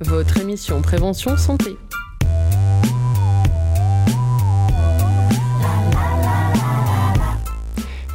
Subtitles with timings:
[0.00, 1.76] votre émission Prévention Santé.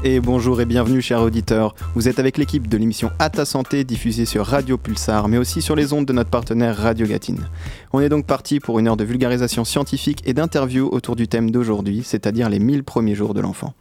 [0.06, 1.76] Et bonjour et bienvenue chers auditeurs.
[1.96, 5.76] Vous êtes avec l'équipe de l'émission À santé diffusée sur Radio Pulsar mais aussi sur
[5.76, 7.50] les ondes de notre partenaire Radio Gatine.
[7.92, 11.52] On est donc parti pour une heure de vulgarisation scientifique et d'interview autour du thème
[11.52, 13.74] d'aujourd'hui, c'est-à-dire les 1000 premiers jours de l'enfant.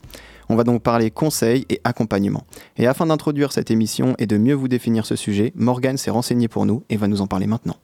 [0.48, 2.44] On va donc parler conseils et accompagnement.
[2.76, 6.48] Et afin d'introduire cette émission et de mieux vous définir ce sujet, Morgane s'est renseignée
[6.48, 7.76] pour nous et va nous en parler maintenant.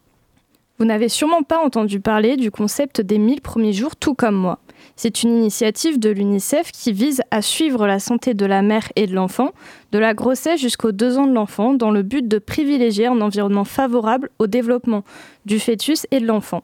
[0.79, 4.61] Vous n'avez sûrement pas entendu parler du concept des 1000 premiers jours tout comme moi.
[4.95, 9.09] C'est une initiative de l'UNICEF qui vise à suivre la santé de la mère et
[9.09, 9.51] de l'enfant,
[9.91, 13.65] de la grossesse jusqu'aux deux ans de l'enfant, dans le but de privilégier un environnement
[13.65, 15.03] favorable au développement
[15.47, 16.63] du fœtus et de l'enfant.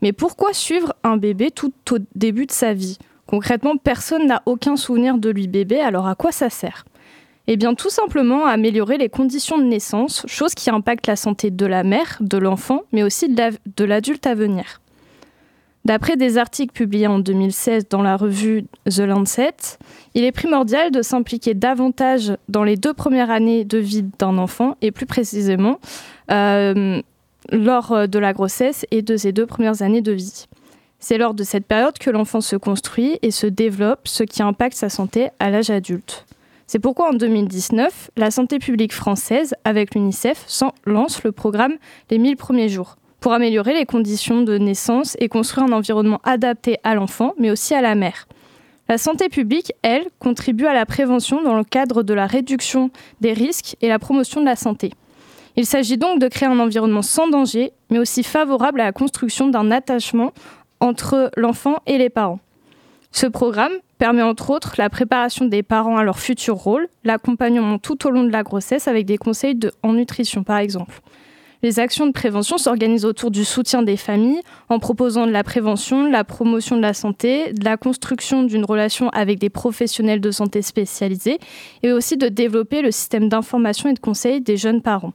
[0.00, 2.98] Mais pourquoi suivre un bébé tout au début de sa vie?
[3.32, 6.84] Concrètement, personne n'a aucun souvenir de lui bébé, alors à quoi ça sert?
[7.46, 11.50] Eh bien, tout simplement à améliorer les conditions de naissance, chose qui impacte la santé
[11.50, 14.82] de la mère, de l'enfant, mais aussi de l'adulte à venir.
[15.86, 19.78] D'après des articles publiés en 2016 dans la revue The Lancet,
[20.12, 24.76] il est primordial de s'impliquer davantage dans les deux premières années de vie d'un enfant,
[24.82, 25.80] et plus précisément
[26.30, 27.00] euh,
[27.50, 30.48] lors de la grossesse et de ses deux premières années de vie.
[31.04, 34.76] C'est lors de cette période que l'enfant se construit et se développe, ce qui impacte
[34.76, 36.26] sa santé à l'âge adulte.
[36.68, 40.46] C'est pourquoi en 2019, la santé publique française, avec l'UNICEF,
[40.86, 41.74] lance le programme
[42.08, 46.78] Les 1000 premiers jours pour améliorer les conditions de naissance et construire un environnement adapté
[46.84, 48.28] à l'enfant, mais aussi à la mère.
[48.88, 53.32] La santé publique, elle, contribue à la prévention dans le cadre de la réduction des
[53.32, 54.92] risques et la promotion de la santé.
[55.56, 59.48] Il s'agit donc de créer un environnement sans danger, mais aussi favorable à la construction
[59.48, 60.32] d'un attachement
[60.82, 62.40] entre l'enfant et les parents.
[63.12, 68.06] Ce programme permet entre autres la préparation des parents à leur futur rôle, l'accompagnement tout
[68.06, 71.00] au long de la grossesse avec des conseils en nutrition par exemple.
[71.62, 76.06] Les actions de prévention s'organisent autour du soutien des familles en proposant de la prévention,
[76.06, 80.32] de la promotion de la santé, de la construction d'une relation avec des professionnels de
[80.32, 81.38] santé spécialisés
[81.84, 85.12] et aussi de développer le système d'information et de conseil des jeunes parents.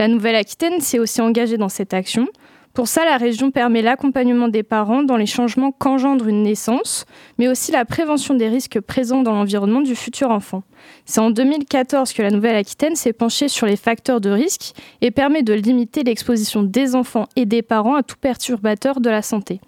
[0.00, 2.26] La Nouvelle-Aquitaine s'est aussi engagée dans cette action.
[2.76, 7.06] Pour ça, la région permet l'accompagnement des parents dans les changements qu'engendre une naissance,
[7.38, 10.62] mais aussi la prévention des risques présents dans l'environnement du futur enfant.
[11.06, 15.42] C'est en 2014 que la Nouvelle-Aquitaine s'est penchée sur les facteurs de risque et permet
[15.42, 19.62] de limiter l'exposition des enfants et des parents à tout perturbateur de la santé.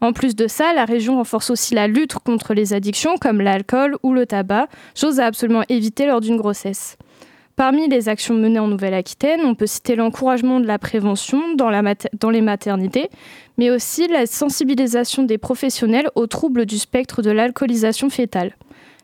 [0.00, 3.98] En plus de ça, la région renforce aussi la lutte contre les addictions comme l'alcool
[4.02, 6.96] ou le tabac, chose à absolument éviter lors d'une grossesse.
[7.56, 11.70] Parmi les actions menées en Nouvelle-Aquitaine, on peut citer l'encouragement de la prévention dans,
[12.30, 13.08] les maternités,
[13.56, 18.54] mais aussi la sensibilisation des professionnels aux troubles du spectre de l'alcoolisation fétale.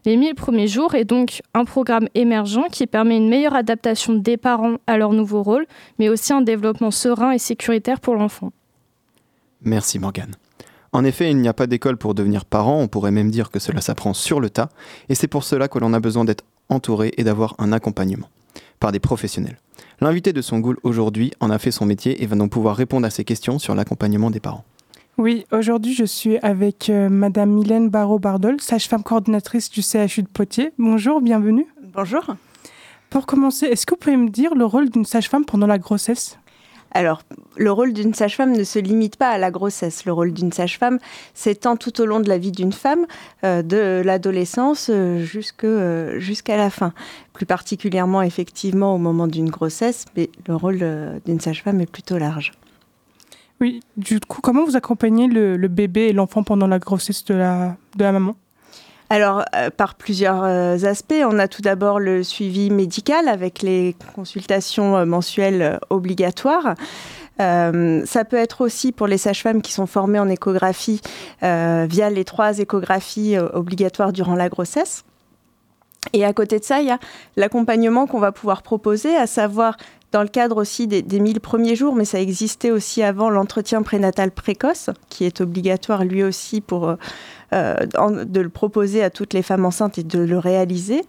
[0.05, 4.37] Les 1000 premiers jours est donc un programme émergent qui permet une meilleure adaptation des
[4.37, 5.65] parents à leur nouveau rôle,
[5.99, 8.53] mais aussi un développement serein et sécuritaire pour l'enfant.
[9.63, 10.35] Merci Morgane.
[10.93, 13.59] En effet, il n'y a pas d'école pour devenir parent, on pourrait même dire que
[13.59, 14.69] cela s'apprend sur le tas,
[15.09, 18.29] et c'est pour cela que l'on a besoin d'être entouré et d'avoir un accompagnement
[18.83, 19.59] par des professionnels.
[20.01, 23.07] L'invité de son goût aujourd'hui en a fait son métier et va donc pouvoir répondre
[23.07, 24.65] à ces questions sur l'accompagnement des parents.
[25.19, 30.73] Oui, aujourd'hui je suis avec euh, Madame Mylène Barraud-Bardol, sage-femme coordinatrice du CHU de Poitiers.
[30.79, 31.67] Bonjour, bienvenue.
[31.95, 32.25] Bonjour.
[33.09, 36.39] Pour commencer, est-ce que vous pouvez me dire le rôle d'une sage-femme pendant la grossesse?
[36.95, 37.23] Alors,
[37.57, 40.05] le rôle d'une sage-femme ne se limite pas à la grossesse.
[40.05, 40.99] Le rôle d'une sage-femme
[41.35, 43.07] s'étend tout au long de la vie d'une femme,
[43.45, 45.25] euh, de l'adolescence euh,
[45.65, 46.93] euh, jusqu'à la fin.
[47.33, 50.85] Plus particulièrement, effectivement, au moment d'une grossesse, mais le rôle
[51.25, 52.53] d'une sage-femme est plutôt large.
[53.61, 57.77] Oui, du coup, comment vous accompagnez le, bébé et l'enfant pendant la grossesse de la
[57.99, 58.35] maman?
[59.13, 61.23] Alors, euh, par plusieurs euh, aspects.
[61.23, 66.75] On a tout d'abord le suivi médical avec les consultations euh, mensuelles obligatoires.
[67.39, 71.01] ça peut être aussi pour les sages-femmes qui sont formées en échographie
[71.41, 75.05] via les trois échographies obligatoires durant la grossesse.
[76.13, 77.01] Et à côté de ça, il y a
[77.37, 79.77] l'accompagnement qu'on va pouvoir proposer, à savoir
[80.13, 83.83] dans le cadre aussi des, des 1000 premiers jours, mais ça existait aussi avant l'entretien
[83.83, 86.97] prénatal précoce, qui est obligatoire lui aussi pour
[87.53, 87.75] euh,
[88.25, 91.03] de le proposer à toutes les femmes enceintes et de le réaliser.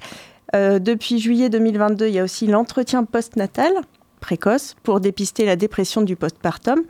[0.55, 3.71] Euh, depuis juillet 2022, il y a aussi l'entretien postnatal
[4.19, 6.81] précoce pour dépister la dépression du postpartum.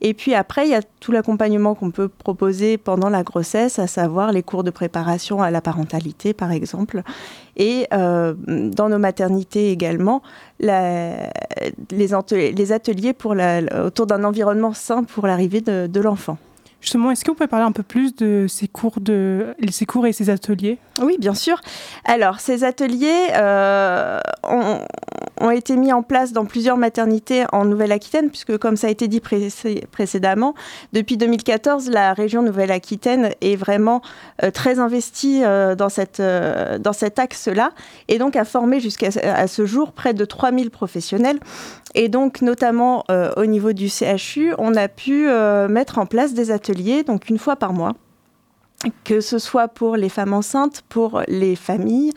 [0.00, 3.86] Et puis après, il y a tout l'accompagnement qu'on peut proposer pendant la grossesse, à
[3.86, 7.02] savoir les cours de préparation à la parentalité, par exemple.
[7.56, 10.22] Et euh, dans nos maternités également,
[10.60, 11.28] les,
[12.72, 13.34] ateliers, pour
[13.84, 16.38] autour d'un environnement sain pour l'arrivée de l'enfant.
[16.80, 20.06] Justement, est-ce que vous pouvez parler un peu plus de ces cours, de, ces cours
[20.06, 20.78] et ces ateliers?
[21.02, 21.60] Oui, bien sûr.
[22.04, 28.56] Alors, ces ateliers euh, ont, été mis en place dans plusieurs maternités en Nouvelle-Aquitaine, puisque
[28.58, 30.54] comme ça a été dit précédemment,
[30.92, 34.00] depuis 2014, la région Nouvelle-Aquitaine est vraiment
[34.44, 37.72] euh, très investie euh, dans, cette, dans cet axe-là,
[38.06, 39.10] et donc a formé jusqu'à
[39.48, 41.40] ce jour près de 3000 professionnels.
[41.94, 43.04] Et donc, notamment
[43.36, 45.26] au niveau du CHU, on a pu
[45.68, 46.67] mettre en place des ateliers,
[47.04, 47.92] donc une fois par mois,
[49.04, 52.12] que ce soit pour les femmes enceintes, pour les familles,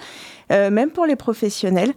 [0.52, 1.94] euh, même pour les professionnels,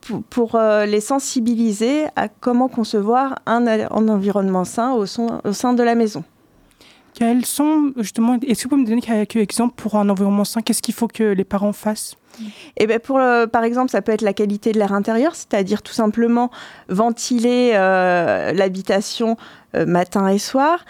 [0.00, 5.94] pour, pour les sensibiliser à comment concevoir un, environnement sain au, au sein de la
[5.94, 6.24] maison.
[7.14, 10.62] Quels sont justement, est-ce que vous pouvez me donner quelques exemples pour un environnement sain?
[10.62, 12.16] Qu'est-ce qu'il faut que les parents fassent?
[12.76, 15.82] Et ben pour, euh, par exemple, ça peut être la qualité de l'air intérieur, c'est-à-dire
[15.82, 16.50] tout simplement
[16.88, 19.36] ventiler euh, l'habitation
[19.74, 20.84] euh, matin et soir,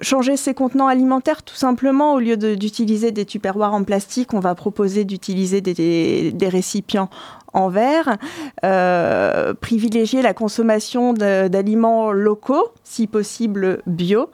[0.00, 4.54] changer ses contenants alimentaires tout simplement, au lieu d'utiliser des tupperwares en plastique, on va
[4.54, 7.10] proposer d'utiliser des, des, des, récipients
[7.54, 8.18] en verre,
[8.64, 14.30] euh, privilégier la consommation d'aliments locaux, si possible bio,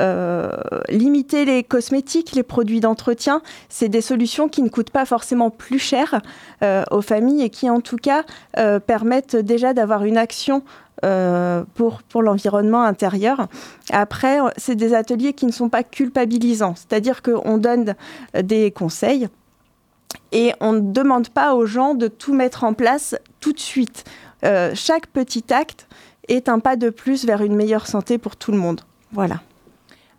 [0.00, 0.50] euh,
[0.88, 5.78] limiter les cosmétiques, les produits d'entretien, c'est des solutions qui ne coûtent pas forcément plus
[5.78, 6.20] cher
[6.62, 8.24] euh, aux familles et qui en tout cas
[8.86, 10.62] permettent déjà d'avoir une action
[11.74, 13.48] pour, pour l'environnement intérieur.
[13.90, 17.94] Après, c'est des ateliers qui ne sont pas culpabilisants, c'est-à-dire qu'on donne
[18.34, 19.28] des conseils
[20.34, 24.04] et on ne demande pas aux gens de tout mettre en place tout de suite.
[24.44, 25.86] Euh, chaque petit acte
[26.28, 28.82] est un pas de plus vers une meilleure santé pour tout le monde.
[29.12, 29.40] Voilà.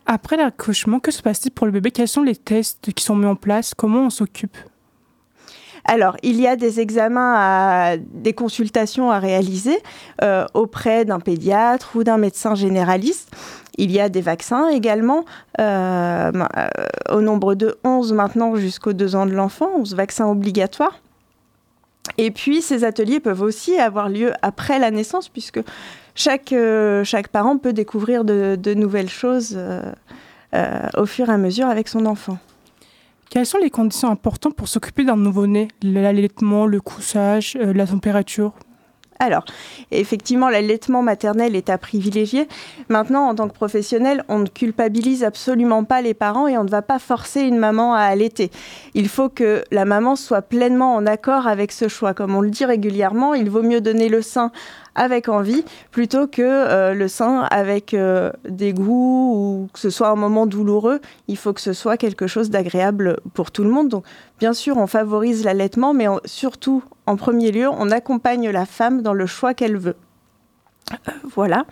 [0.06, 1.90] Après l'accouchement, que se passe-t-il pour le bébé?
[1.90, 3.74] Quels sont les tests qui sont mis en place?
[3.74, 4.56] Comment on s'occupe?
[5.84, 9.78] Alors, il y a des examens, à, des consultations à réaliser
[10.22, 13.30] euh, auprès d'un pédiatre ou d'un médecin généraliste.
[13.76, 15.24] Il y a des vaccins également,
[15.60, 16.32] euh,
[17.10, 21.00] au nombre de 11 maintenant jusqu'aux 2 ans de l'enfant, 11 vaccins obligatoires.
[22.18, 25.60] Et puis, ces ateliers peuvent aussi avoir lieu après la naissance, puisque
[26.14, 31.66] chaque, euh, chaque parent peut découvrir de, nouvelles choses euh, au fur et à mesure
[31.66, 32.38] avec son enfant.
[33.28, 35.68] Quelles sont les conditions importantes pour s'occuper d'un nouveau-né?
[35.82, 38.54] L'allaitement, le couchage, euh, la température?
[39.18, 39.44] Alors,
[39.90, 42.48] effectivement, l'allaitement maternel est à privilégier.
[42.88, 46.70] Maintenant, en tant que professionnel, on ne culpabilise absolument pas les parents et on ne
[46.70, 48.50] va pas forcer une maman à allaiter.
[48.94, 52.14] Il faut que la maman soit pleinement en accord avec ce choix.
[52.14, 54.52] Comme on le dit régulièrement, il vaut mieux donner le sein
[54.96, 60.08] avec envie plutôt que euh, le sein avec euh, des goûts ou que ce soit
[60.08, 61.00] un moment douloureux.
[61.28, 63.88] Il faut que ce soit quelque chose d'agréable pour tout le monde.
[63.88, 64.04] Donc,
[64.40, 69.14] bien sûr, on favorise l'allaitement, mais surtout, en premier lieu, on accompagne la femme dans
[69.14, 69.96] le choix qu'elle veut.
[70.92, 71.64] Euh, voilà.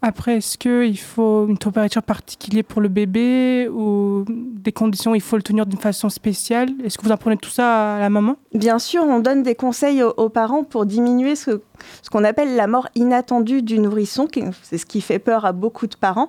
[0.00, 5.36] Après, est-ce qu'il faut une température particulière pour le bébé ou des conditions, il faut
[5.36, 6.68] le tenir d'une façon spéciale?
[6.84, 8.36] Est-ce que vous apprenez tout ça à la maman?
[8.54, 11.60] Bien sûr, on donne des conseils aux, parents pour diminuer ce,
[12.02, 14.28] ce qu'on appelle la mort inattendue du nourrisson.
[14.62, 16.28] C'est ce qui fait peur à beaucoup de parents.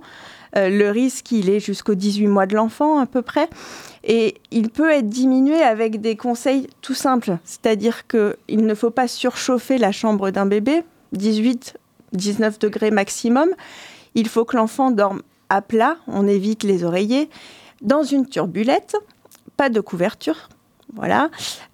[0.57, 3.49] Euh, le risque, il est jusqu'aux 18 mois de l'enfant à peu près.
[4.03, 7.37] Et il peut être diminué avec des conseils tout simples.
[7.43, 10.83] C'est-à-dire qu'il ne faut pas surchauffer la chambre d'un bébé.
[11.11, 11.75] 18
[12.13, 13.49] 19 degrés maximum.
[14.15, 17.29] Il faut que l'enfant dorme à plat, on évite les oreillers,
[17.81, 18.95] dans une turbulette,
[19.57, 20.49] pas de couverture.
[20.95, 21.29] Voilà.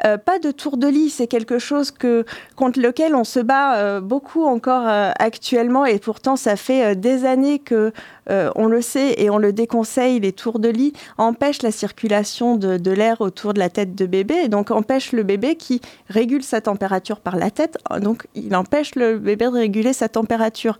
[0.05, 2.25] Euh, pas de tour de lit, c'est quelque chose que,
[2.57, 7.25] contre lequel on se bat euh, beaucoup encore euh, actuellement et pourtant ça fait des
[7.25, 7.93] années que
[8.27, 10.19] on le sait et on le déconseille.
[10.19, 14.33] Les tours de lit empêchent la circulation de, l'air autour de la tête de bébé
[14.45, 15.79] et donc empêchent le bébé qui
[16.09, 17.77] régule sa température par la tête.
[18.01, 20.79] Donc il empêche le bébé de réguler sa température.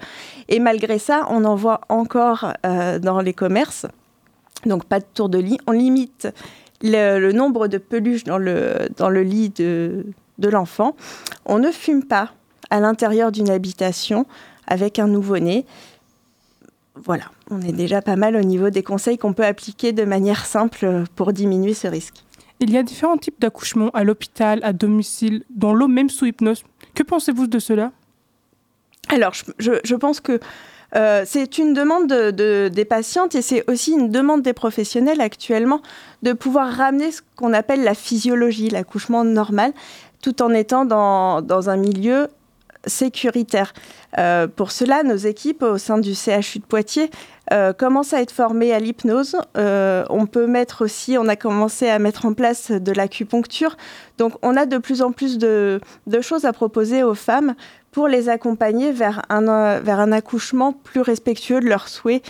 [0.50, 3.86] Et malgré ça, on en voit encore dans les commerces.
[4.65, 5.60] Donc pas de tour de lit.
[5.68, 6.27] On limite
[6.82, 10.05] le, le nombre de peluches dans le, dans le lit de,
[10.38, 10.96] de l'enfant.
[11.46, 12.32] On ne fume pas
[12.70, 14.25] à l'intérieur d'une habitation
[14.67, 15.65] avec un nouveau-né.
[16.96, 20.46] Voilà, on est déjà pas mal au niveau des conseils qu'on peut appliquer de manière
[20.46, 22.24] simple pour diminuer ce risque.
[22.62, 26.63] Il y a différents types d'accouchements à l'hôpital, à domicile, dans l'eau, même sous hypnose.
[26.94, 27.91] Que pensez-vous de cela?
[29.10, 30.39] Alors, je, je, je pense que
[30.95, 35.19] Euh, c'est une demande de, de, des patientes et c'est aussi une demande des professionnels
[35.19, 35.81] actuellement
[36.23, 39.73] de pouvoir ramener ce qu'on appelle la physiologie, l'accouchement normal,
[40.21, 42.27] tout en étant dans, dans un milieu
[42.87, 43.73] sécuritaire.
[44.19, 47.09] Euh, pour cela, nos équipes au sein du CHU de Poitiers
[47.51, 49.35] euh, commencent à être formées à l'hypnose.
[49.55, 53.75] On peut mettre aussi, on a commencé à mettre en place de l'acupuncture.
[54.17, 55.81] Donc, on a de plus en plus de
[56.21, 57.55] choses à proposer aux femmes
[57.95, 62.21] pour les accompagner vers un, vers un accouchement plus respectueux de leurs souhaits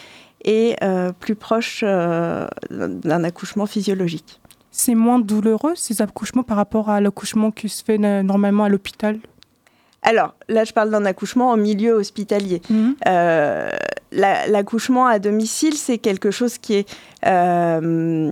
[0.43, 0.75] et
[1.19, 4.39] plus proche d'un accouchement physiologique.
[4.69, 9.17] C'est moins douloureux ces accouchements par rapport à l'accouchement qui se fait normalement à l'hôpital?
[10.03, 12.61] Alors, là, je parle d'un accouchement en milieu hospitalier.
[13.07, 13.71] Euh,
[14.11, 16.95] l'accouchement à domicile, c'est quelque chose qui est,
[17.25, 18.31] euh,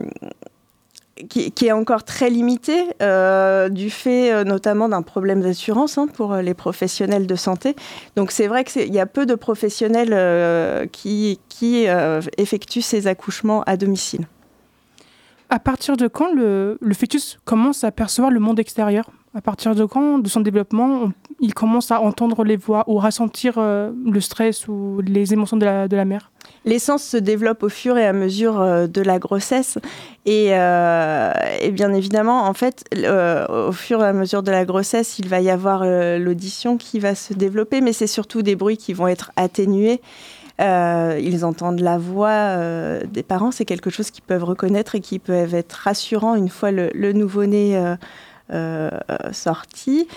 [1.29, 6.53] qui, est encore très limité, euh, du fait notamment d'un problème d'assurance hein, pour les
[6.53, 7.75] professionnels de santé.
[8.15, 11.39] Donc, c'est vrai qu'il y a peu de professionnels qui,
[12.37, 14.25] effectuent ces accouchements à domicile.
[15.53, 19.11] À partir de quand le, fœtus commence à percevoir le monde extérieur?
[19.35, 23.59] À partir de quand, de son développement, il commence à entendre les voix ou ressentir
[23.59, 26.31] euh, le stress ou les émotions de la mère?
[26.65, 29.77] L'essence se développe au fur et à mesure euh, de la grossesse
[30.25, 32.85] et, euh, et, bien évidemment, en fait,
[33.49, 37.13] au fur et à mesure de la grossesse, il va y avoir l'audition qui va
[37.13, 39.99] se développer, mais c'est surtout des bruits qui vont être atténués.
[40.59, 42.55] ils entendent la voix
[43.05, 46.71] des parents, c'est quelque chose qu'ils peuvent reconnaître et qui peut être rassurant une fois
[46.71, 47.95] le, nouveau-né euh,
[49.31, 50.07] sortie.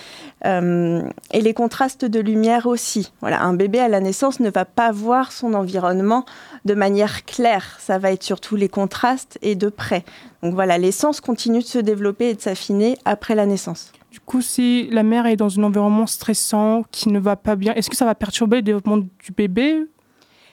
[0.45, 3.11] Euh, et les contrastes de lumière aussi.
[3.21, 6.25] Voilà, un bébé à la naissance ne va pas voir son environnement
[6.65, 7.77] de manière claire.
[7.79, 10.03] Ça va être surtout les contrastes et de près.
[10.43, 13.91] Donc voilà, l'essence continue de se développer et de s'affiner après la naissance.
[14.11, 17.73] Du coup, si la mère est dans un environnement stressant, qui ne va pas bien,
[17.73, 19.85] est-ce que ça va perturber le développement du bébé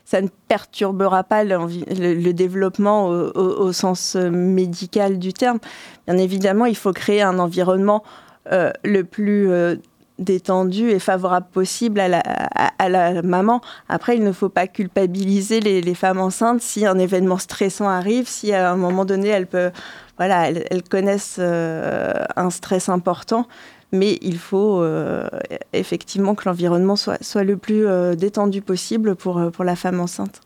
[0.04, 5.58] ça ne perturbera pas le, développement au, sens euh, médical du terme.
[6.06, 8.04] Bien évidemment, il faut créer un environnement
[8.52, 9.76] euh, le plus euh,
[10.18, 13.62] détendu et favorable possible à la, maman.
[13.88, 18.52] Après, il ne faut pas culpabiliser les, femmes enceintes si un événement stressant arrive, si
[18.52, 19.72] à un moment donné, elles, peuvent,
[20.18, 23.48] voilà, elles, connaissent un stress important
[23.92, 25.28] mais il faut euh,
[25.72, 30.00] effectivement que l'environnement soit, soit, le plus euh, détendu possible pour, euh, pour la femme
[30.00, 30.40] enceinte.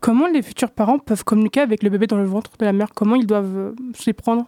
[0.00, 2.88] Comment les futurs parents peuvent communiquer avec le bébé dans le ventre de la mère?
[2.94, 4.46] Comment ils doivent s'y prendre?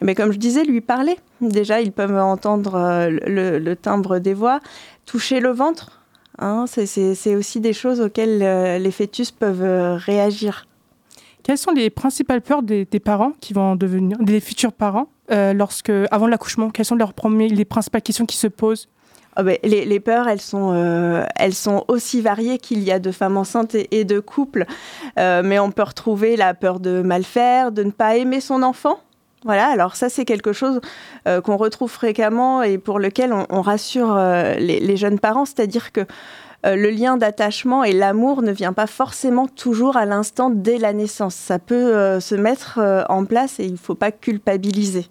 [0.00, 1.16] Mais comme je disais, lui parler.
[1.42, 4.60] Déjà, ils peuvent entendre le, timbre des voix,
[5.04, 6.00] toucher le ventre.
[6.38, 8.38] Hein, c'est aussi des choses auxquelles
[8.82, 10.66] les fœtus peuvent réagir.
[11.42, 15.08] Quelles sont les principales peurs des, parents qui vont devenir des futurs parents?
[15.30, 18.88] Lorsque avant l'accouchement Quelles sont leurs premiers, les principales questions qui se posent
[19.36, 23.10] ah ben, les, peurs, elles sont, euh, elles sont aussi variées qu'il y a de
[23.10, 24.64] femmes enceintes et, de couples.
[25.18, 28.62] Euh, mais on peut retrouver la peur de mal faire, de ne pas aimer son
[28.62, 29.00] enfant.
[29.44, 30.80] Voilà, alors ça c'est quelque chose
[31.26, 36.06] qu'on retrouve fréquemment et pour lequel on, rassure les, les, jeunes parents, c'est-à-dire que
[36.64, 40.92] euh, le lien d'attachement et l'amour ne vient pas forcément toujours à l'instant dès la
[40.92, 41.34] naissance.
[41.34, 45.06] Ça peut euh, se mettre euh, en place et il ne faut pas culpabiliser.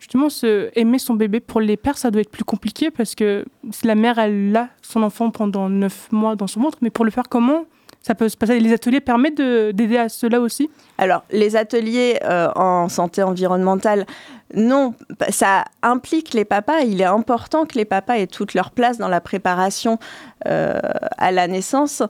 [0.00, 0.28] Justement,
[0.74, 3.44] aimer son bébé pour les pères, ça doit être plus compliqué parce que
[3.82, 7.10] la mère, elle a son enfant pendant neuf mois dans son ventre, mais pour le
[7.10, 7.64] faire comment
[8.06, 8.60] ça peut se passer.
[8.60, 12.20] Les ateliers permettent d'aider à cela aussi Alors, les ateliers
[12.54, 14.06] en santé environnementale
[14.54, 14.94] non,
[15.30, 16.80] ça implique les papas.
[16.80, 19.98] Il est important que les papas aient toute leur place dans la préparation
[20.46, 20.78] euh,
[21.18, 22.02] à la naissance.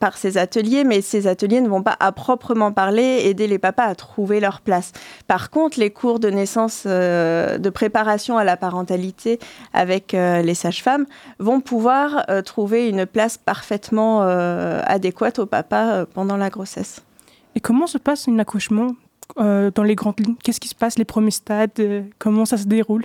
[0.00, 3.84] Par ces ateliers, mais ces ateliers ne vont pas à proprement parler aider les papas
[3.84, 4.90] à trouver leur place.
[5.28, 9.38] Par contre, les cours de naissance, euh, de préparation à la parentalité
[9.72, 11.06] avec euh, les sages-femmes
[11.38, 17.02] vont pouvoir trouver une place parfaitement adéquate au papa pendant la grossesse.
[17.54, 18.92] Et comment se passe un accouchement
[19.38, 20.36] euh, dans les grandes lignes?
[20.42, 21.70] Qu'est-ce qui se passe, les premiers stades?
[21.78, 23.04] Euh, Comment ça se déroule?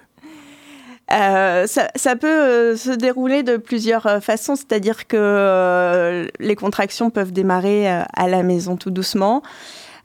[1.11, 8.27] Euh, ça, peut se dérouler de plusieurs façons, c'est-à-dire que les contractions peuvent démarrer à
[8.27, 9.43] la maison tout doucement.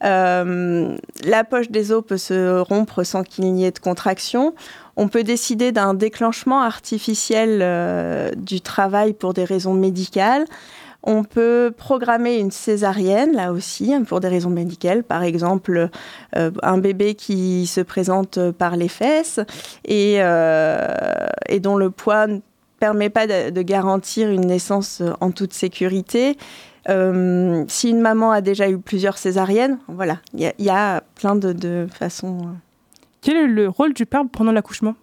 [0.03, 4.55] la poche des os peut se rompre sans qu'il n'y ait de contraction.
[4.97, 10.45] On peut décider d'un déclenchement artificiel du travail pour des raisons médicales.
[11.03, 15.03] On peut programmer une césarienne, là aussi, hein, pour des raisons médicales.
[15.03, 15.89] Par exemple,
[16.37, 19.41] euh, un bébé qui se présente par les fesses
[19.87, 20.95] et, euh,
[21.61, 22.41] dont le poids ne
[22.79, 26.37] permet pas de, garantir une naissance en toute sécurité.
[26.89, 31.87] Euh, si une maman a déjà eu plusieurs césariennes, voilà, il y, a plein de
[31.93, 32.39] façons.
[33.21, 34.95] Quel est le rôle du père pendant l'accouchement?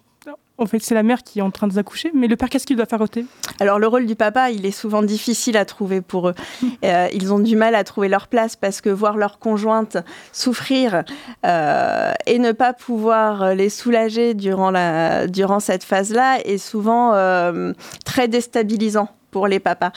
[0.58, 2.66] En fait, c'est la mère qui est en train de accoucher, mais le père, qu'est-ce
[2.66, 3.26] qu'il doit faire ôter
[3.60, 6.36] Alors, le rôle du papa, il est souvent difficile à trouver pour eux.
[6.84, 9.98] Euh, ils ont du mal à trouver leur place parce que voir leur conjointe
[10.32, 11.04] souffrir
[11.46, 17.74] euh, et ne pas pouvoir les soulager durant, la, durant cette phase-là est souvent euh,
[18.06, 19.92] très déstabilisant pour les papas.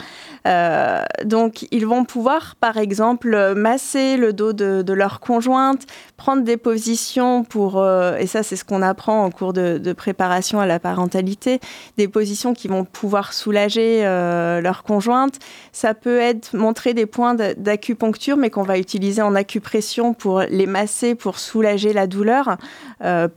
[0.45, 6.57] Euh, donc, ils vont pouvoir, par exemple, masser le dos de, leur conjointe, prendre des
[6.57, 10.79] positions pour, euh, et ça c'est ce qu'on apprend en cours de, préparation à la
[10.79, 11.59] parentalité,
[11.97, 15.39] des positions qui vont pouvoir soulager euh, leur conjointe.
[15.71, 20.67] Ça peut être montrer des points d'acupuncture, mais qu'on va utiliser en acupression pour les
[20.67, 22.57] masser, pour soulager la douleur,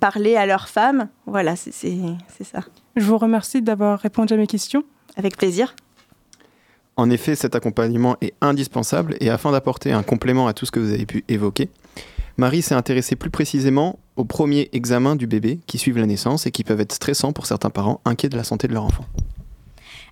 [0.01, 1.09] parler à leur femme.
[1.25, 2.61] Voilà, c'est ça.
[2.95, 4.85] Je vous remercie d'avoir répondu à mes questions.
[5.17, 5.75] Avec plaisir.
[6.97, 10.79] En effet, cet accompagnement est indispensable et afin d'apporter un complément à tout ce que
[10.79, 11.69] vous avez pu évoquer,
[12.37, 16.51] Marie s'est intéressée plus précisément aux premiers examens du bébé qui suivent la naissance et
[16.51, 19.07] qui peuvent être stressants pour certains parents inquiets de la santé de leur enfant.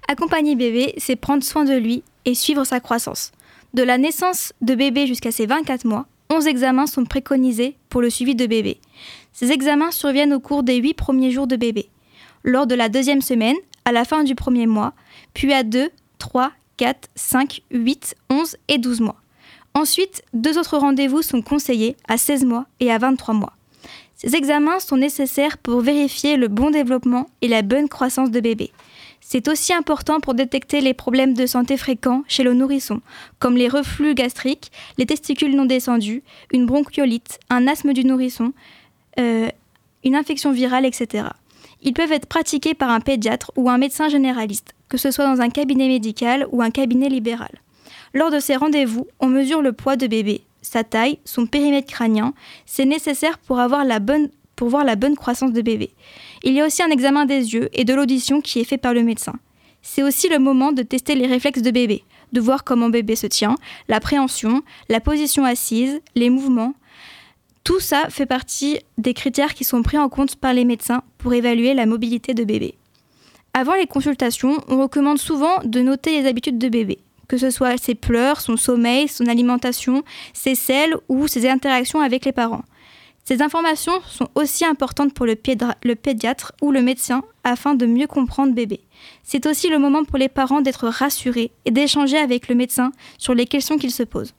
[0.08, 3.32] Accompagner bébé, c'est prendre soin de lui et suivre sa croissance.
[3.74, 8.10] De la naissance de bébé jusqu'à ses 24 mois, 11 examens sont préconisés pour le
[8.10, 8.78] suivi de bébé.
[9.32, 11.88] Ces examens surviennent au cours des 8 premiers jours de bébé,
[12.42, 14.92] lors de la deuxième semaine, à la fin du premier mois,
[15.34, 19.14] puis à 2, 3, 4, 5, 8, 11 et 12 mois.
[19.72, 23.52] Ensuite, deux autres rendez-vous sont conseillés à 16 mois et à 23 mois.
[24.16, 28.72] Ces examens sont nécessaires pour vérifier le bon développement et la bonne croissance de bébé.
[29.20, 33.00] C'est aussi important pour détecter les problèmes de santé fréquents chez le nourrisson,
[33.38, 38.52] comme les reflux gastriques, les testicules non descendus, une bronchiolite, un asthme du nourrisson,
[39.20, 39.48] euh,
[40.02, 41.26] une infection virale, etc.
[41.82, 45.40] Ils peuvent être pratiqués par un pédiatre ou un médecin généraliste, que ce soit dans
[45.40, 47.60] un cabinet médical ou un cabinet libéral.
[48.14, 52.34] Lors de ces rendez-vous, on mesure le poids de bébé, sa taille, son périmètre crânien.
[52.66, 55.90] C'est nécessaire pour, avoir la bonne, voir la bonne croissance de bébé.
[56.42, 58.94] Il y a aussi un examen des yeux et de l'audition qui est fait par
[58.94, 59.34] le médecin.
[59.82, 63.26] C'est aussi le moment de tester les réflexes de bébé, de voir comment bébé se
[63.26, 63.56] tient,
[63.88, 66.74] l'appréhension, la position assise, les mouvements.
[67.64, 71.32] Tout ça fait partie des critères qui sont pris en compte par les médecins pour
[71.32, 72.74] évaluer la mobilité de bébé.
[73.54, 77.76] Avant les consultations, on recommande souvent de noter les habitudes de bébé, que ce soit
[77.76, 80.02] ses pleurs, son sommeil, son alimentation,
[80.32, 82.64] ses selles ou ses interactions avec les parents.
[83.24, 88.52] Ces informations sont aussi importantes pour le, pédiatre ou le médecin afin de mieux comprendre
[88.52, 88.80] bébé.
[89.22, 93.34] C'est aussi le moment pour les parents d'être rassurés et d'échanger avec le médecin sur
[93.34, 94.34] les questions qu'ils se posent.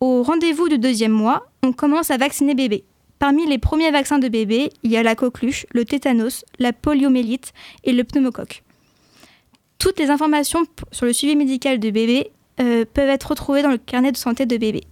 [0.00, 2.84] Au rendez-vous du deuxième mois, on commence à vacciner bébé.
[3.18, 7.52] Parmi les premiers vaccins de bébé, il y a la coqueluche, le tétanos, la poliomélite
[7.84, 8.62] et le pneumocoque.
[9.78, 13.78] Toutes les informations sur le suivi médical de bébé euh, peuvent être retrouvées dans le
[13.78, 14.82] carnet de santé de bébé.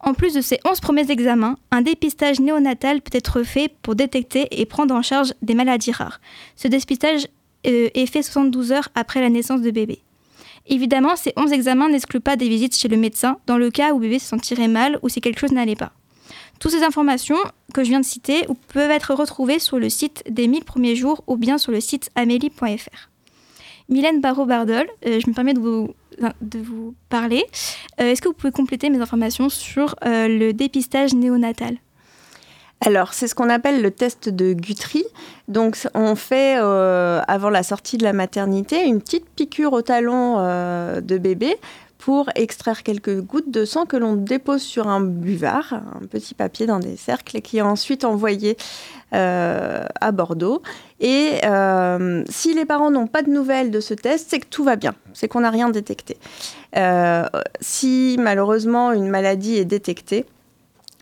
[0.00, 4.48] En plus de ces 11 premiers examens, un dépistage néonatal peut être fait pour détecter
[4.50, 6.20] et prendre en charge des maladies rares.
[6.56, 7.28] Ce dépistage
[7.66, 10.00] euh, est fait 72 heures après la naissance de bébé.
[10.66, 13.98] Évidemment, ces 11 examens n'excluent pas des visites chez le médecin dans le cas où
[13.98, 15.92] bébé se sentirait mal ou si quelque chose n'allait pas.
[16.58, 17.36] Toutes ces informations
[17.72, 21.22] que je viens de citer peuvent être retrouvées sur le site des 1000 premiers jours
[21.26, 23.08] ou bien sur le site amélie.fr.
[23.88, 27.44] Mylène Barraud-Bardol, euh, je me permets de vous, parler.
[28.00, 31.76] Euh, est-ce que vous pouvez compléter mes informations sur euh, le dépistage néonatal?
[32.80, 35.04] Alors, c'est ce qu'on appelle le test de Guthrie.
[35.48, 41.18] Donc, on fait, avant la sortie de la maternité, une petite piqûre au talon de
[41.18, 41.56] bébé
[42.08, 46.64] pour extraire quelques gouttes de sang que l'on dépose sur un buvard, un petit papier
[46.64, 48.56] dans des cercles, qui est ensuite envoyé
[49.12, 50.62] euh, à Bordeaux.
[51.00, 54.64] Et euh, si les parents n'ont pas de nouvelles de ce test, c'est que tout
[54.64, 56.16] va bien, c'est qu'on n'a rien détecté.
[56.78, 57.26] Euh,
[57.60, 60.24] si malheureusement une maladie est détectée,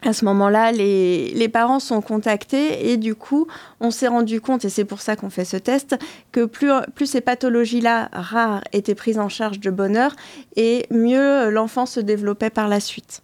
[0.03, 3.47] à ce moment-là, les, parents sont contactés et du coup,
[3.81, 5.97] on s'est rendu compte, et c'est pour ça qu'on fait ce test,
[6.33, 10.15] que plus, plus ces pathologies-là rares étaient prises en charge de bonheur
[10.55, 13.23] et mieux l'enfant se développait par la suite.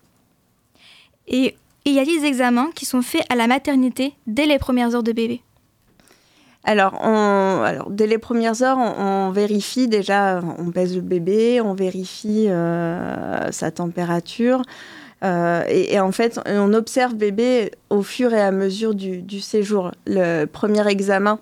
[1.29, 4.95] Et il y a des examens qui sont faits à la maternité dès les premières
[4.95, 5.43] heures de bébé.
[6.65, 12.47] Alors, alors, dès les premières heures, on, vérifie déjà, on pèse le bébé, on vérifie
[12.49, 14.63] euh, sa température,
[15.23, 19.93] euh, et, en fait, on observe bébé au fur et à mesure du, séjour.
[20.07, 21.39] Le premier examen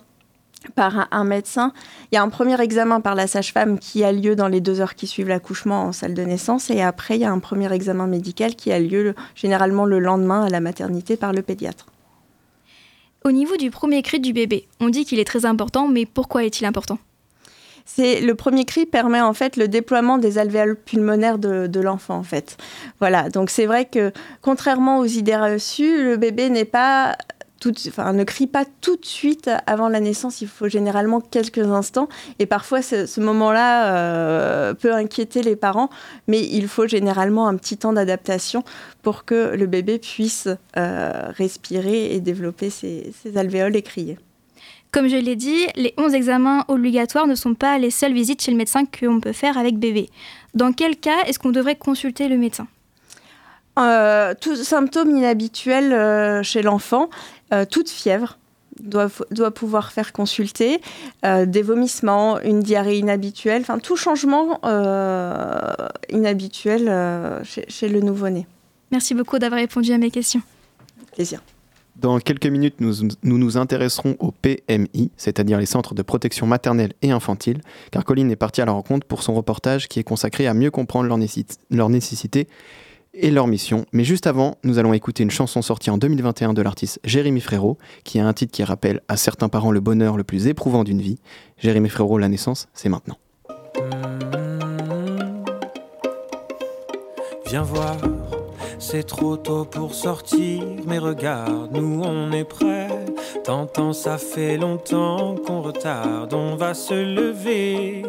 [0.75, 1.73] par un, médecin.
[2.11, 4.79] Il y a un premier examen par la sage-femme qui a lieu dans les deux
[4.79, 6.69] heures qui suivent l'accouchement en salle de naissance.
[6.69, 10.43] Et après, il y a un premier examen médical qui a lieu généralement le lendemain
[10.43, 11.87] à la maternité par le pédiatre.
[13.23, 16.43] Au niveau du premier cri du bébé, on dit qu'il est très important, mais pourquoi
[16.43, 16.99] est-il important?
[17.85, 22.23] C'est le premier cri permet en fait le déploiement des alvéoles pulmonaires de, l'enfant en
[22.23, 22.57] fait.
[22.99, 27.15] Voilà, donc c'est vrai que contrairement aux idées reçues, le bébé n'est pas
[27.59, 31.59] tout, enfin, ne crie pas tout de suite avant la naissance, il faut généralement quelques
[31.59, 32.09] instants.
[32.39, 35.89] Et parfois, ce, moment-là euh, peut inquiéter les parents,
[36.27, 38.63] mais il faut généralement un petit temps d'adaptation
[39.03, 44.17] pour que le bébé puisse euh, respirer et développer ses alvéoles et crier.
[44.91, 48.51] Comme je l'ai dit, les 11 examens obligatoires ne sont pas les seules visites chez
[48.51, 50.09] le médecin qu'on peut faire avec bébé.
[50.53, 52.67] Dans quel cas est-ce qu'on devrait consulter le médecin?
[53.79, 57.09] Euh, Tout symptôme inhabituel euh, chez l'enfant,
[57.53, 58.37] euh, toute fièvre,
[58.81, 60.81] doit, doit, pouvoir faire consulter,
[61.23, 64.59] des vomissements, une diarrhée inhabituelle, enfin tout changement
[66.09, 68.47] inhabituel chez, chez, le nouveau-né.
[68.91, 70.41] Merci beaucoup d'avoir répondu à mes questions.
[71.13, 71.41] Plaisir.
[71.95, 77.11] Dans quelques minutes, nous, nous intéresserons au PMI, c'est-à-dire les centres de protection maternelle et
[77.11, 80.53] infantile, car Colline est partie à la rencontre pour son reportage qui est consacré à
[80.53, 81.19] mieux comprendre leurs
[81.69, 82.47] leur nécessités
[83.13, 83.85] et leur mission.
[83.91, 87.77] Mais juste avant, nous allons écouter une chanson sortie en 2021 de l'artiste Jérémy Frérot,
[88.03, 91.01] qui a un titre qui rappelle à certains parents le bonheur le plus éprouvant d'une
[91.01, 91.19] vie.
[91.57, 93.17] Jérémy Frérot, la naissance, c'est maintenant.
[97.45, 97.97] Viens voir
[98.81, 102.89] c'est trop tôt pour sortir, mais regarde, nous on est prêts.
[103.43, 108.03] T'entends, ça fait longtemps qu'on retarde, on va se lever,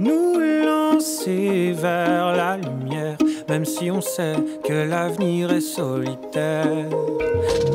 [0.00, 3.16] nous lancer vers la lumière,
[3.48, 6.90] même si on sait que l'avenir est solitaire.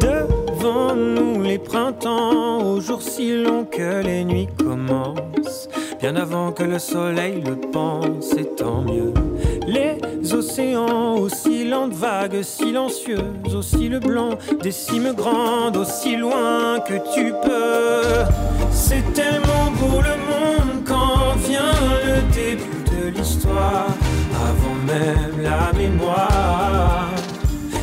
[0.02, 5.70] Devant nous les printemps, aux jours si longs que les nuits commencent,
[6.02, 9.14] bien avant que le soleil le pense, et tant mieux.
[10.30, 17.34] Océans aussi lentes, vagues silencieuses, aussi le blanc des cimes grandes, aussi loin que tu
[17.44, 18.24] peux.
[18.72, 21.74] C'est tellement beau le monde quand vient
[22.06, 23.88] le début de l'histoire,
[24.36, 27.10] avant même la mémoire.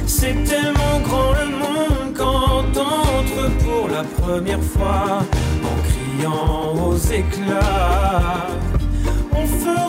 [0.07, 5.18] C'est tellement grand le monde quand entre pour la première fois
[5.64, 8.46] en criant aux éclats.
[9.33, 9.88] On fera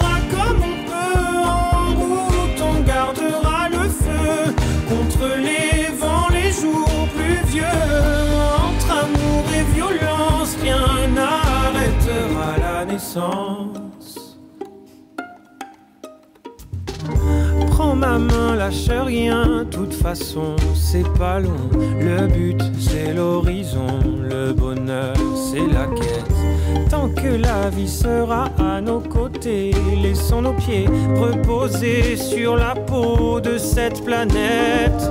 [17.71, 21.69] Prends ma main, lâche rien, toute façon c'est pas long.
[21.99, 23.87] Le but c'est l'horizon,
[24.21, 26.89] le bonheur c'est la quête.
[26.89, 33.39] Tant que la vie sera à nos côtés, laissons nos pieds reposer sur la peau
[33.39, 35.09] de cette planète.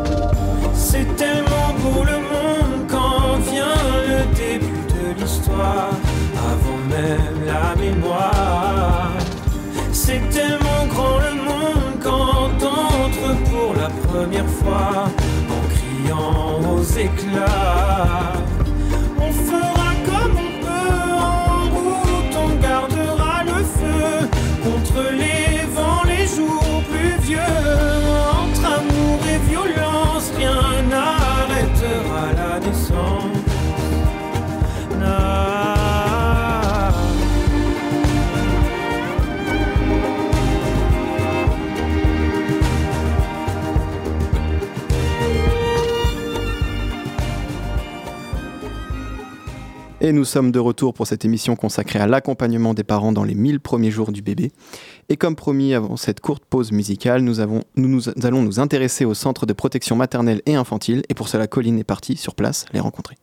[0.75, 5.91] C'est tellement beau le monde quand vient le début de l'histoire,
[7.03, 9.13] même la mémoire.
[9.93, 15.05] C'est tellement grand le monde quand entre pour la première fois
[15.57, 18.58] en criant aux éclats.
[50.13, 53.61] Nous sommes de retour pour cette émission consacrée à l'accompagnement des parents dans les 1000
[53.61, 54.53] premiers jours du bébé.
[55.11, 59.53] Et comme promis avant cette courte pause musicale, nous, allons nous intéresser au centre de
[59.53, 61.03] protection maternelle et infantile.
[61.11, 63.17] Et pour cela, Colline est partie sur place les rencontrer.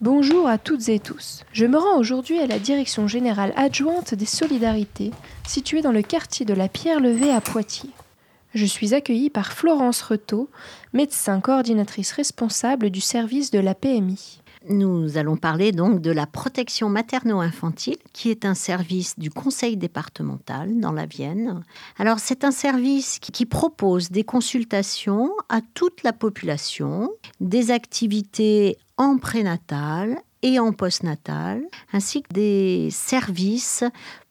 [0.00, 1.44] Bonjour à toutes et tous.
[1.52, 5.10] Je me rends aujourd'hui à la direction générale adjointe des solidarités,
[5.46, 7.90] située dans le quartier de la Pierre-Levée à Poitiers.
[8.54, 10.48] Je suis accueillie par Florence Reteau,
[10.94, 14.39] médecin coordinatrice responsable du service de la PMI.
[14.68, 20.78] Nous allons parler donc de la protection materno-infantile, qui est un service du Conseil départemental
[20.80, 21.64] dans la Vienne.
[21.98, 29.16] Alors, c'est un service qui propose des consultations à toute la population, des activités en
[29.16, 33.84] prénatal et en postnatal, ainsi que des services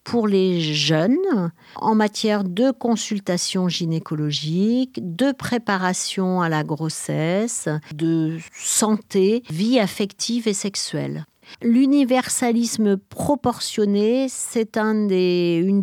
[0.09, 9.43] pour les jeunes en matière de consultation gynécologique, de préparation à la grossesse, de santé,
[9.51, 11.25] vie affective et sexuelle.
[11.61, 15.07] L'universalisme proportionné, c'est une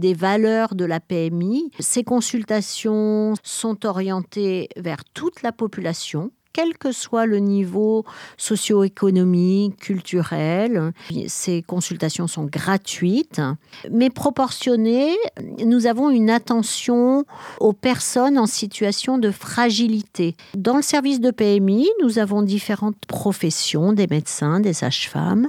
[0.01, 1.71] des valeurs de la PMI.
[1.79, 8.07] Ces consultations sont orientées vers toute la population, quel que soit le niveau
[8.39, 10.93] socio-économique, culturel.
[11.27, 13.43] Ces consultations sont gratuites,
[13.93, 15.15] mais proportionnées.
[15.63, 17.27] Nous avons une attention
[17.61, 20.35] aux personnes en situation de fragilité.
[20.57, 25.49] Dans le service de PMI, nous avons différentes professions, des médecins, des sages-femmes,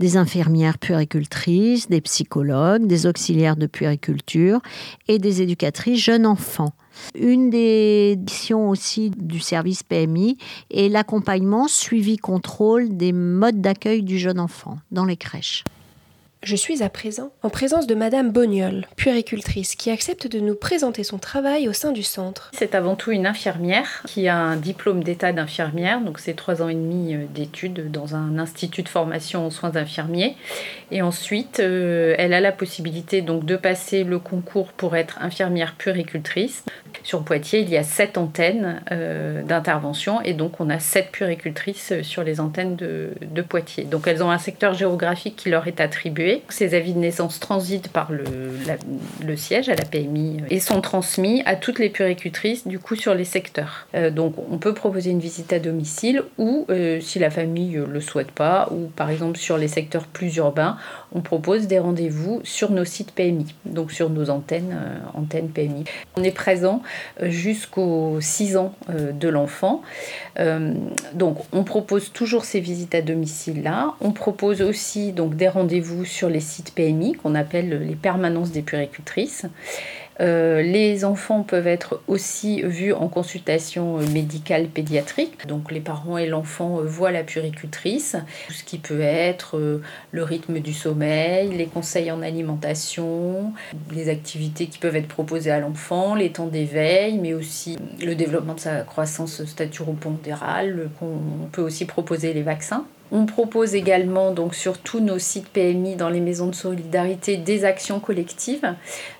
[0.00, 4.60] des infirmières puéricultrices, des psychologues, des auxiliaires de puériculture
[5.06, 6.72] et des éducatrices jeunes enfants.
[7.14, 10.38] Une des missions aussi du service PMI
[10.70, 15.64] est l'accompagnement, suivi, contrôle des modes d'accueil du jeune enfant dans les crèches.
[16.44, 21.02] Je suis à présent en présence de Madame Bognol, puéricultrice, qui accepte de nous présenter
[21.02, 22.52] son travail au sein du centre.
[22.54, 26.68] C'est avant tout une infirmière qui a un diplôme d'état d'infirmière, donc c'est trois ans
[26.68, 30.36] et demi euh, d'études dans un institut de formation en soins infirmiers.
[30.92, 35.74] Et ensuite, euh, elle a la possibilité donc de passer le concours pour être infirmière
[35.74, 36.64] puéricultrice.
[37.02, 42.02] Sur Poitiers, il y a sept antennes euh, d'intervention et donc on a sept puéricultrices
[42.02, 43.14] sur les antennes de,
[43.48, 43.84] Poitiers.
[43.84, 47.88] Donc elles ont un secteur géographique qui leur est attribué ces avis de naissance transitent
[47.88, 52.96] par le, siège à la PMI et sont transmis à toutes les puricultrices du coup
[52.96, 53.86] sur les secteurs.
[53.94, 58.00] Euh, donc on peut proposer une visite à domicile ou euh, si la famille le
[58.00, 60.76] souhaite pas ou par exemple sur les secteurs plus urbains,
[61.12, 65.84] on propose des rendez-vous sur nos sites PMI, donc sur nos antennes, euh, antennes PMI.
[66.16, 66.82] On est présent
[67.22, 69.82] jusqu'aux 6 ans de l'enfant.
[71.14, 73.94] donc on propose toujours ces visites à domicile là.
[74.00, 78.62] On propose aussi donc des rendez-vous sur les sites PMI qu'on appelle les permanences des
[78.62, 79.46] puricultrices.
[80.20, 85.46] Euh, les enfants peuvent être aussi vus en consultation médicale pédiatrique.
[85.46, 90.22] Donc les parents et l'enfant voient la puricultrice, tout ce qui peut être euh, le
[90.22, 93.52] rythme du sommeil, les conseils en alimentation,
[93.92, 98.54] les activités qui peuvent être proposées à l'enfant, les temps d'éveil, mais aussi le développement
[98.54, 100.90] de sa croissance staturo-pondérale.
[101.00, 102.84] On peut aussi proposer les vaccins.
[103.10, 107.64] On propose également donc sur tous nos sites PMI dans les maisons de solidarité des
[107.64, 108.74] actions collectives.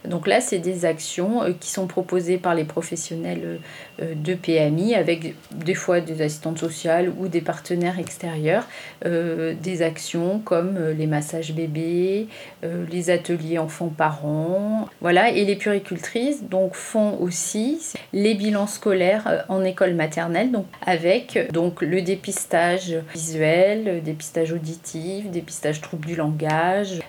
[0.04, 3.56] Donc là, c'est des actions euh, qui sont proposées par les professionnels euh,
[4.00, 8.66] de PMI avec des fois des assistantes sociales ou des partenaires extérieurs.
[9.04, 12.28] Euh, des actions comme les massages bébés,
[12.62, 14.88] les ateliers enfants-parents.
[15.00, 17.80] Voilà, et les puricultrices donc font aussi
[18.12, 25.80] les bilans scolaires en école maternelle donc avec donc le dépistage visuel dépistage auditif, dépistage
[25.80, 27.00] troubles du langage.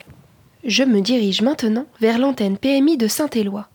[0.64, 3.68] Je me dirige maintenant vers l'antenne PMI de Saint-Éloi.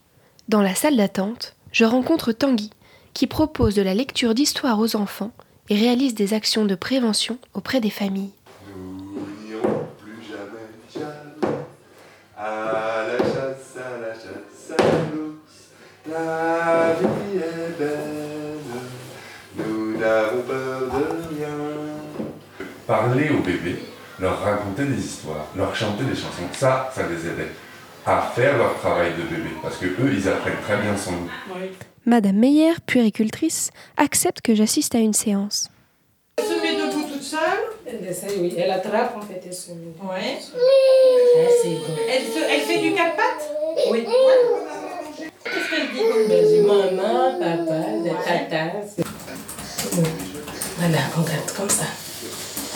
[0.49, 2.71] Dans la salle d'attente, je rencontre Tanguy,
[3.15, 5.31] qui propose de la lecture d'histoire aux enfants
[5.71, 8.33] et réalise des actions de prévention auprès des familles.
[16.07, 18.59] la vie est belle,
[19.57, 21.49] nous n'avons peur de rien
[22.87, 23.83] parler aux bébés,
[24.21, 26.49] leur raconter des histoires, leur chanter des chansons.
[26.53, 27.53] Ça, ça les aidait
[28.07, 31.29] à faire leur travail de bébé, parce que eux, ils apprennent très bien sans nous.
[32.07, 35.71] Madame Meyer, puéricultrice, accepte que j'assiste à une séance.
[36.37, 37.41] Elle se met debout toute seule.
[37.87, 38.55] Elle essaie, oui.
[38.59, 39.95] Elle attrape en fait, elle se met.
[40.03, 40.39] Ouais.
[40.55, 40.59] Ah,
[41.39, 43.51] elle, se, elle fait du quatre pattes
[43.91, 44.07] Oui.
[45.45, 46.29] Qu'est-ce qu'elle dit?
[46.29, 48.63] Ben, dit maman, papa, tata.
[50.79, 51.85] Voilà, regarde comme ça.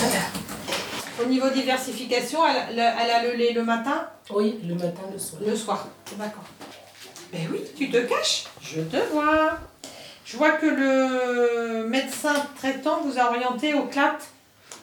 [0.01, 0.38] Au
[1.29, 5.43] niveau diversification, elle, a le lait le matin Oui, le matin, le soir.
[5.47, 5.89] Le soir,
[6.19, 6.45] d'accord.
[7.33, 9.59] Ben oui, tu te caches Je te vois.
[10.25, 14.19] Je vois que le médecin traitant vous a orienté au CLAT.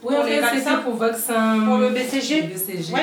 [0.03, 0.77] Oui, pour les vaccins.
[0.77, 1.60] pour vaccin.
[1.65, 2.41] Pour le BCG.
[2.41, 2.93] Le BCG.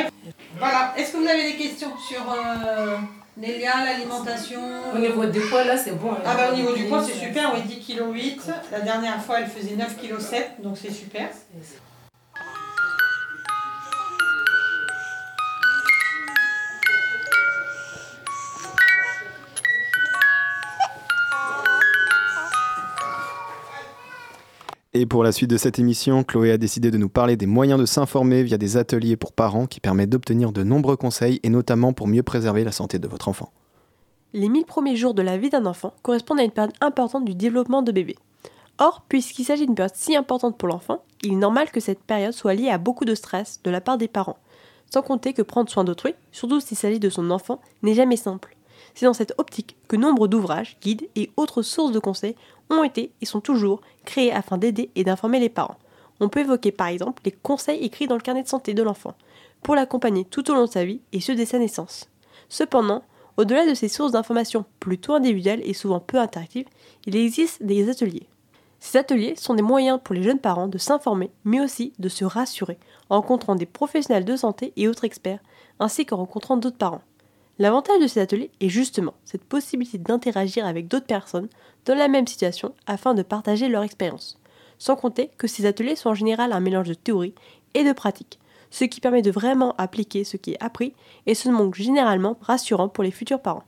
[0.58, 0.94] Voilà.
[0.96, 2.96] Est-ce que vous avez des questions sur euh,
[3.36, 4.60] Nélia, l'alimentation?
[4.94, 6.12] Au niveau du poids, là, c'est bon.
[6.12, 6.22] Hein.
[6.24, 7.52] Ah bah au niveau du poids, c'est super.
[7.54, 8.42] Oui, 10 kg 8.
[8.70, 11.28] La dernière fois, elle faisait 9 kg 7, donc c'est super.
[24.94, 27.80] Et pour la suite de cette émission, Chloé a décidé de nous parler des moyens
[27.80, 31.94] de s'informer via des ateliers pour parents qui permettent d'obtenir de nombreux conseils et notamment
[31.94, 33.50] pour mieux préserver la santé de votre enfant.
[34.34, 37.34] Les 1000 premiers jours de la vie d'un enfant correspondent à une période importante du
[37.34, 38.16] développement de bébé.
[38.78, 42.34] Or, puisqu'il s'agit d'une période si importante pour l'enfant, il est normal que cette période
[42.34, 44.38] soit liée à beaucoup de stress de la part des parents.
[44.92, 48.56] Sans compter que prendre soin d'autrui, surtout s'il s'agit de son enfant, n'est jamais simple.
[48.94, 52.36] C'est dans cette optique que nombre d'ouvrages, guides et autres sources de conseils
[52.70, 55.78] ont été et sont toujours créés afin d'aider et d'informer les parents.
[56.20, 59.14] On peut évoquer par exemple les conseils écrits dans le carnet de santé de l'enfant,
[59.62, 62.08] pour l'accompagner tout au long de sa vie et ceux dès sa naissance.
[62.48, 63.02] Cependant,
[63.36, 66.68] au-delà de ces sources d'informations plutôt individuelles et souvent peu interactives,
[67.06, 68.28] il existe des ateliers.
[68.78, 72.24] Ces ateliers sont des moyens pour les jeunes parents de s'informer, mais aussi de se
[72.24, 72.78] rassurer,
[73.10, 75.38] en rencontrant des professionnels de santé et autres experts,
[75.78, 77.02] ainsi qu'en rencontrant d'autres parents.
[77.58, 81.48] L'avantage de ces ateliers est justement cette possibilité d'interagir avec d'autres personnes
[81.84, 84.38] dans la même situation afin de partager leur expérience.
[84.78, 87.34] Sans compter que ces ateliers sont en général un mélange de théorie
[87.74, 88.38] et de pratique,
[88.70, 90.94] ce qui permet de vraiment appliquer ce qui est appris
[91.26, 93.64] et ce manque généralement rassurant pour les futurs parents.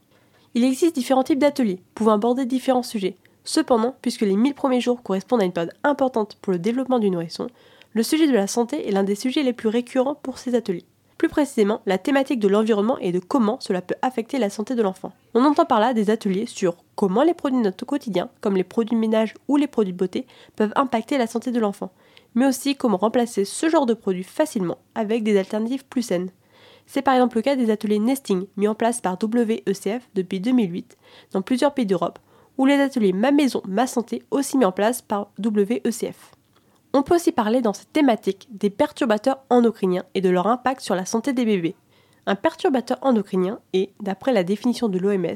[0.55, 3.17] Il existe différents types d'ateliers, pouvant aborder différents sujets.
[3.45, 7.11] Cependant, puisque les 1000 premiers jours correspondent à une période importante pour le développement du
[7.11, 7.49] nourrisson,
[7.93, 10.87] le sujet de la santé est l'un des sujets les plus récurrents pour ces ateliers.
[11.19, 14.83] Plus précisément la thématique de l'environnement et de comment cela peut affecter la santé de
[14.83, 15.13] l'enfant.
[15.35, 18.65] On entend par là des ateliers sur comment les produits de notre quotidien, comme les
[18.65, 21.93] produits ménage ou les produits de beauté, peuvent impacter la santé de l'enfant,
[22.35, 26.31] mais aussi comment remplacer ce genre de produits facilement avec des alternatives plus saines.
[26.87, 30.97] C'est par exemple le cas des ateliers nesting mis en place par WECF depuis 2008
[31.33, 32.19] dans plusieurs pays d'Europe,
[32.59, 36.33] ou les ateliers Ma Maison, Ma Santé aussi mis en place par WECF.
[36.97, 40.95] On peut aussi parler dans cette thématique des perturbateurs endocriniens et de leur impact sur
[40.95, 41.75] la santé des bébés.
[42.27, 45.35] Un perturbateur endocrinien est, d'après la définition de l'OMS,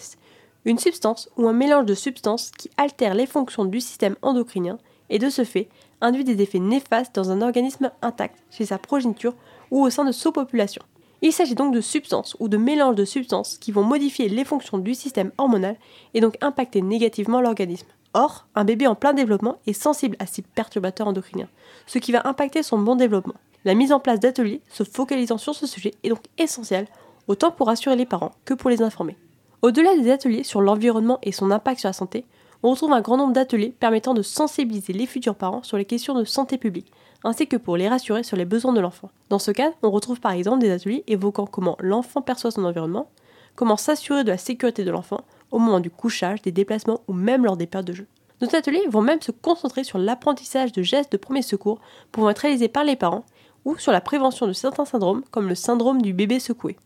[0.64, 4.78] une substance ou un mélange de substances qui altère les fonctions du système endocrinien
[5.10, 5.68] et de ce fait
[6.00, 9.34] induit des effets néfastes dans un organisme intact, chez sa progéniture
[9.72, 10.82] ou au sein de sa population.
[11.22, 14.78] Il s'agit donc de substances ou de mélanges de substances qui vont modifier les fonctions
[14.78, 15.76] du système hormonal
[16.14, 17.88] et donc impacter négativement l'organisme.
[18.14, 21.48] Or, un bébé en plein développement est sensible à ces perturbateurs endocriniens,
[21.86, 23.34] ce qui va impacter son bon développement.
[23.64, 26.86] La mise en place d'ateliers se focalisant sur ce sujet est donc essentielle,
[27.26, 29.16] autant pour rassurer les parents que pour les informer.
[29.60, 32.24] Au-delà des ateliers sur l'environnement et son impact sur la santé,
[32.62, 36.14] on retrouve un grand nombre d'ateliers permettant de sensibiliser les futurs parents sur les questions
[36.14, 36.90] de santé publique,
[37.24, 39.10] ainsi que pour les rassurer sur les besoins de l'enfant.
[39.28, 43.10] Dans ce cadre, on retrouve par exemple des ateliers évoquant comment l'enfant perçoit son environnement,
[43.54, 47.44] comment s'assurer de la sécurité de l'enfant au moment du couchage, des déplacements ou même
[47.44, 48.06] lors des périodes de jeu.
[48.40, 51.80] Nos ateliers vont même se concentrer sur l'apprentissage de gestes de premier secours
[52.12, 53.24] pouvant être réalisés par les parents
[53.64, 56.76] ou sur la prévention de certains syndromes comme le syndrome du bébé secoué.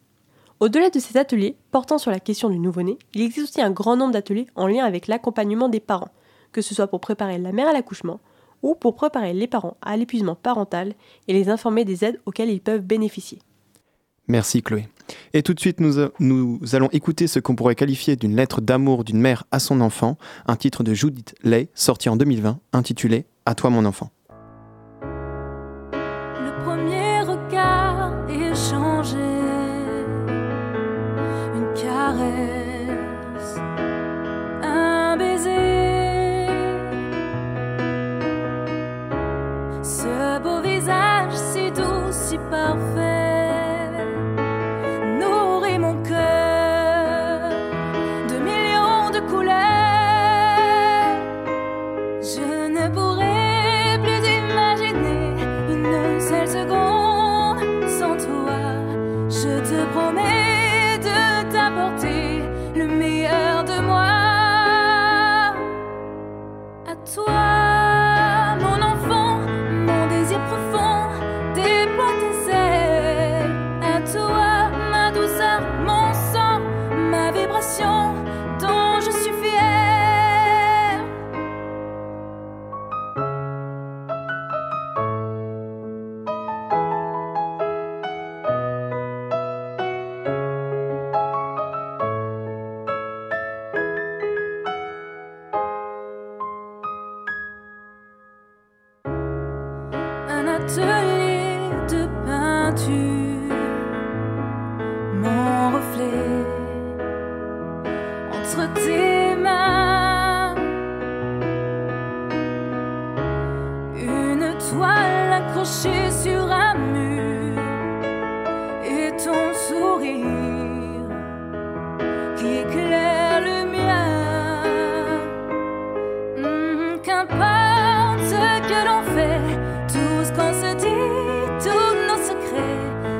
[0.60, 3.96] Au-delà de ces ateliers portant sur la question du nouveau-né, il existe aussi un grand
[3.96, 6.12] nombre d'ateliers en lien avec l'accompagnement des parents,
[6.52, 8.20] que ce soit pour préparer la mère à l'accouchement
[8.62, 10.94] ou pour préparer les parents à l'épuisement parental
[11.28, 13.40] et les informer des aides auxquelles ils peuvent bénéficier.
[14.28, 14.88] Merci Chloé.
[15.34, 19.04] Et tout de suite, nous, nous allons écouter ce qu'on pourrait qualifier d'une lettre d'amour
[19.04, 23.54] d'une mère à son enfant, un titre de Judith Lay, sorti en 2020, intitulé À
[23.54, 24.10] toi mon enfant.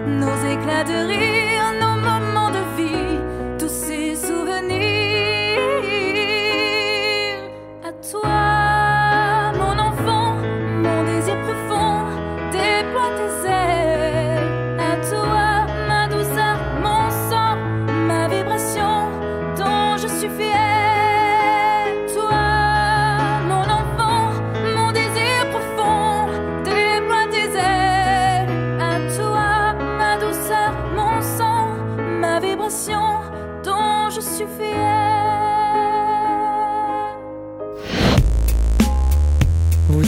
[0.07, 1.62] Nos éclats de rire,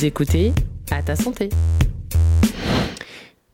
[0.05, 0.53] Vous écoutez
[0.91, 1.49] À ta santé.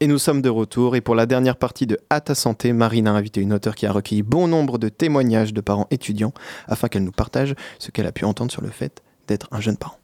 [0.00, 0.96] Et nous sommes de retour.
[0.96, 3.86] Et pour la dernière partie de À ta santé, Marine a invité une auteure qui
[3.86, 6.32] a recueilli bon nombre de témoignages de parents étudiants
[6.66, 9.76] afin qu'elle nous partage ce qu'elle a pu entendre sur le fait d'être un jeune
[9.76, 9.98] parent.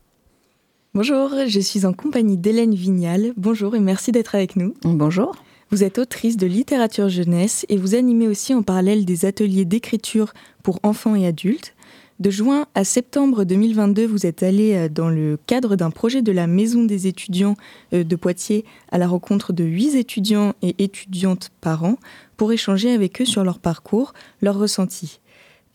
[0.94, 3.32] Bonjour, je suis en compagnie d'Hélène Vignal.
[3.36, 4.74] Bonjour et merci d'être avec nous.
[4.84, 5.34] Bonjour.
[5.72, 10.32] Vous êtes autrice de littérature jeunesse et vous animez aussi en parallèle des ateliers d'écriture
[10.62, 11.74] pour enfants et adultes.
[12.18, 16.32] De juin à septembre 2022, vous êtes allé euh, dans le cadre d'un projet de
[16.32, 17.56] la Maison des étudiants
[17.92, 21.98] euh, de Poitiers à la rencontre de huit étudiants et étudiantes par an
[22.38, 25.20] pour échanger avec eux sur leur parcours, leurs ressentis.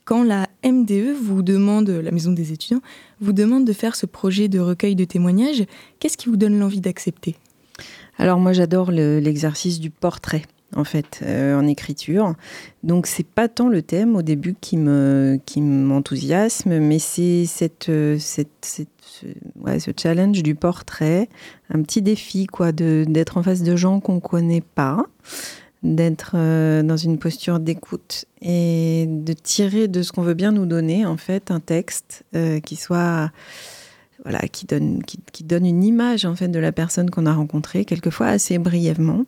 [0.04, 2.82] Quand la MDE vous demande, la Maison des étudiants,
[3.20, 5.66] vous demande de faire ce projet de recueil de témoignages,
[6.00, 7.36] qu'est-ce qui vous donne l'envie d'accepter?
[8.18, 10.42] Alors moi j'adore l'exercice du portrait
[10.76, 12.34] en fait, euh, en écriture.
[12.84, 17.90] Donc c'est pas tant le thème au début qui me qui m'enthousiasme, mais c'est cette,
[17.90, 21.30] euh, ce challenge du portrait,
[21.70, 25.06] un petit défi quoi, de d'être en face de gens qu'on connaît pas,
[25.84, 30.66] d'être euh, dans une posture d'écoute et de tirer de ce qu'on veut bien nous
[30.66, 32.24] donner en fait un texte
[32.64, 33.32] qui soit
[34.24, 37.34] voilà, qui donne, qui, qui, donne une image en fait de la personne qu'on a
[37.34, 39.26] rencontrée, quelquefois assez brièvement.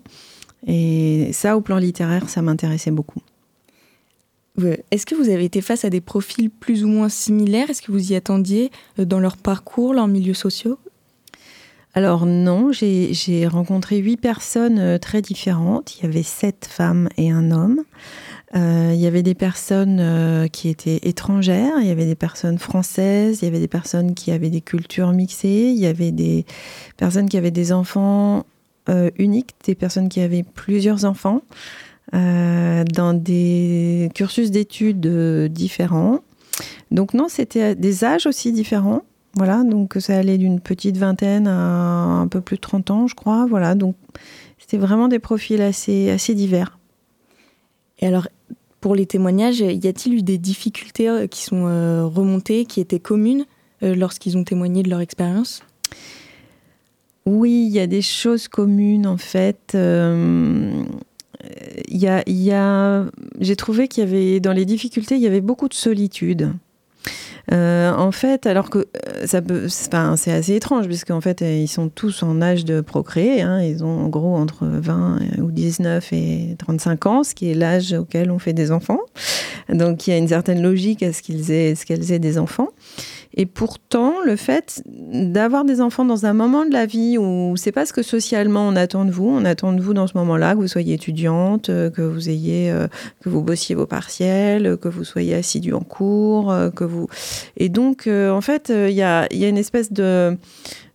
[0.67, 3.21] Et ça, au plan littéraire, ça m'intéressait beaucoup.
[4.91, 7.69] Est-ce que vous avez été face à des profils plus ou moins similaires?
[7.69, 10.77] Est-ce que vous y attendiez euh, dans leur parcours, leurs milieux sociaux?
[11.95, 15.97] Alors non, j'ai rencontré huit personnes euh, très différentes.
[15.97, 17.81] Il y avait sept femmes et un homme.
[18.55, 23.39] Euh, il y avait des personnes qui étaient étrangères, il y avait des personnes françaises,
[23.41, 26.45] il y avait des personnes qui avaient des cultures mixées, il y avait des
[26.95, 28.45] personnes qui avaient des enfants
[28.89, 31.41] euh, unique, des personnes qui avaient plusieurs enfants,
[32.13, 36.19] euh, dans des cursus d'études euh, différents.
[36.91, 39.03] Donc non, c'était des âges aussi différents.
[39.35, 43.15] Voilà, donc ça allait d'une petite vingtaine à un peu plus de 30 ans, je
[43.15, 43.45] crois.
[43.49, 43.95] Voilà, donc
[44.59, 46.77] c'était vraiment des profils assez, assez divers.
[47.99, 48.27] Et alors,
[48.81, 51.63] pour les témoignages, y a-t-il eu des difficultés qui sont
[52.09, 53.45] remontées, qui étaient communes
[53.81, 55.63] lorsqu'ils ont témoigné de leur expérience?
[57.25, 59.73] Oui, il y a des choses communes en fait.
[59.75, 60.83] Euh,
[61.87, 63.05] y a,
[63.39, 66.51] j'ai trouvé qu'il y avait dans les difficultés, il y avait beaucoup de solitude.
[67.51, 71.89] Euh, en fait, alors que euh, ça peut, c'est assez étrange puisqu'en fait ils sont
[71.89, 73.41] tous en âge de procréer.
[73.41, 77.53] Hein, ils ont en gros entre 20 ou 19 et 35 ans, ce qui est
[77.53, 78.99] l'âge auquel on fait des enfants.
[79.69, 82.37] Donc il y a une certaine logique à ce qu'ils aient, ce qu'elles aient des
[82.37, 82.69] enfants.
[83.35, 87.71] Et pourtant, le fait d'avoir des enfants dans un moment de la vie où c'est
[87.71, 90.53] pas ce que socialement on attend de vous, on attend de vous dans ce moment-là
[90.53, 92.87] que vous soyez étudiante, euh, que vous ayez, euh,
[93.21, 97.07] que vous bossiez vos partiels, que vous soyez assidu en cours, euh, que vous.
[97.57, 100.37] Et donc, en fait, il y a, y a une espèce de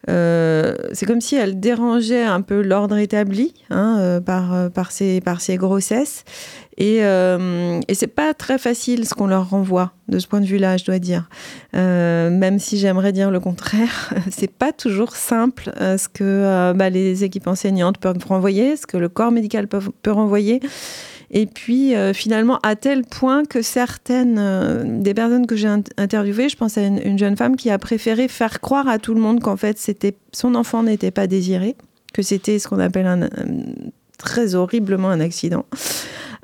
[0.07, 5.57] c'est comme si elle dérangeait un peu l'ordre établi hein, par, par, ces, par ces
[5.57, 6.25] grossesses.
[6.79, 10.47] Et, euh, et c'est pas très facile ce qu'on leur renvoie de ce point de
[10.47, 11.29] vue-là, je dois dire.
[11.75, 16.75] Euh, même si j'aimerais dire le contraire, c'est pas toujours simple euh, ce que euh,
[16.75, 20.61] bah, les équipes enseignantes peuvent renvoyer, ce que le corps médical peut, peut renvoyer.
[21.31, 26.57] Et puis euh, finalement, à tel point que certaines des personnes que j'ai interviewées, je
[26.57, 29.41] pense à une, une, jeune femme qui a préféré faire croire à tout le monde
[29.41, 29.79] qu'en fait,
[30.33, 31.77] son enfant n'était pas désiré,
[32.15, 33.29] que c'était ce qu'on appelle un,
[34.19, 35.65] très horriblement un accident.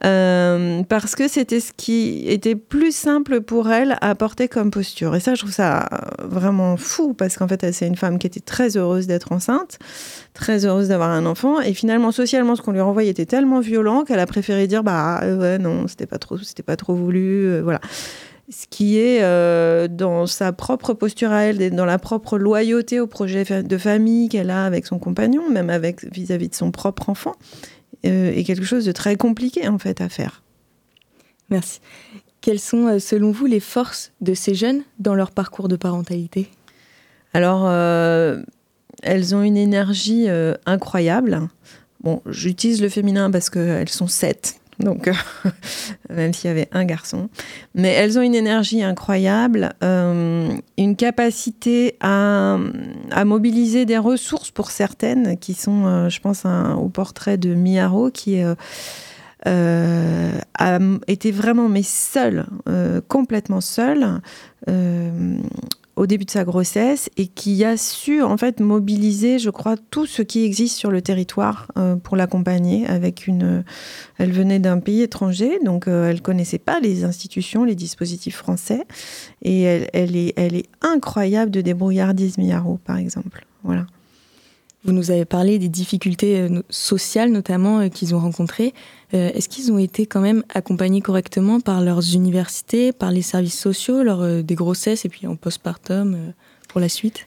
[0.04, 5.14] Euh, parce que c'était ce qui était plus simple pour elle à porter comme posture.
[5.14, 5.88] Et ça, je trouve ça
[6.22, 9.78] vraiment fou, parce qu'en fait, c'est une femme qui était très heureuse d'être enceinte,
[10.32, 14.04] très heureuse d'avoir un enfant, et finalement, socialement, ce qu'on lui renvoyait était tellement violent
[14.04, 17.46] qu'elle a préféré dire, bah euh, ouais, non, c'était pas trop, c'était pas trop voulu,
[17.46, 17.80] euh, voilà
[18.50, 19.22] ce qui est
[19.88, 24.50] dans sa propre posture à elle, dans la propre loyauté au projet de famille qu'elle
[24.50, 25.70] a avec son compagnon, même
[26.12, 27.32] vis-à-vis -vis de son propre enfant,
[28.04, 30.42] est quelque chose de très compliqué en fait à faire.
[31.50, 31.80] Merci.
[32.44, 36.50] Quelles sont euh, selon vous les forces de ces jeunes dans leur parcours de parentalité?
[37.32, 38.42] Alors, euh,
[39.02, 41.48] elles ont une énergie euh, incroyable.
[42.02, 45.10] Bon, j'utilise le féminin parce qu'elles sont sept, donc
[46.10, 47.28] même s'il y avait un garçon.
[47.74, 50.48] Mais elles ont une énergie incroyable, euh,
[50.78, 52.58] une capacité à,
[53.10, 58.10] à, mobiliser des ressources pour certaines, qui sont, euh, je pense, au portrait de Miyaro,
[58.10, 58.42] qui
[59.46, 62.46] euh, a été vraiment, mais seule,
[63.08, 64.20] complètement seule
[65.96, 70.06] au début de sa grossesse et qui a su en fait mobiliser, je crois, tout
[70.06, 72.86] ce qui existe sur le territoire euh, pour l'accompagner.
[72.86, 73.64] Avec une,
[74.18, 78.84] elle venait d'un pays étranger, donc euh, elle connaissait pas les institutions, les dispositifs français,
[79.42, 83.46] et elle, est, elle est incroyable de débrouillardise, Miyaro, par exemple.
[83.62, 83.86] Voilà.
[84.84, 88.74] Vous nous avez parlé des difficultés euh, sociales notamment euh, qu'ils ont rencontrées.
[89.14, 93.58] Euh, est-ce qu'ils ont été quand même accompagnés correctement par leurs universités, par les services
[93.58, 96.34] sociaux, lors des grossesses et puis en postpartum
[96.68, 97.26] pour la suite?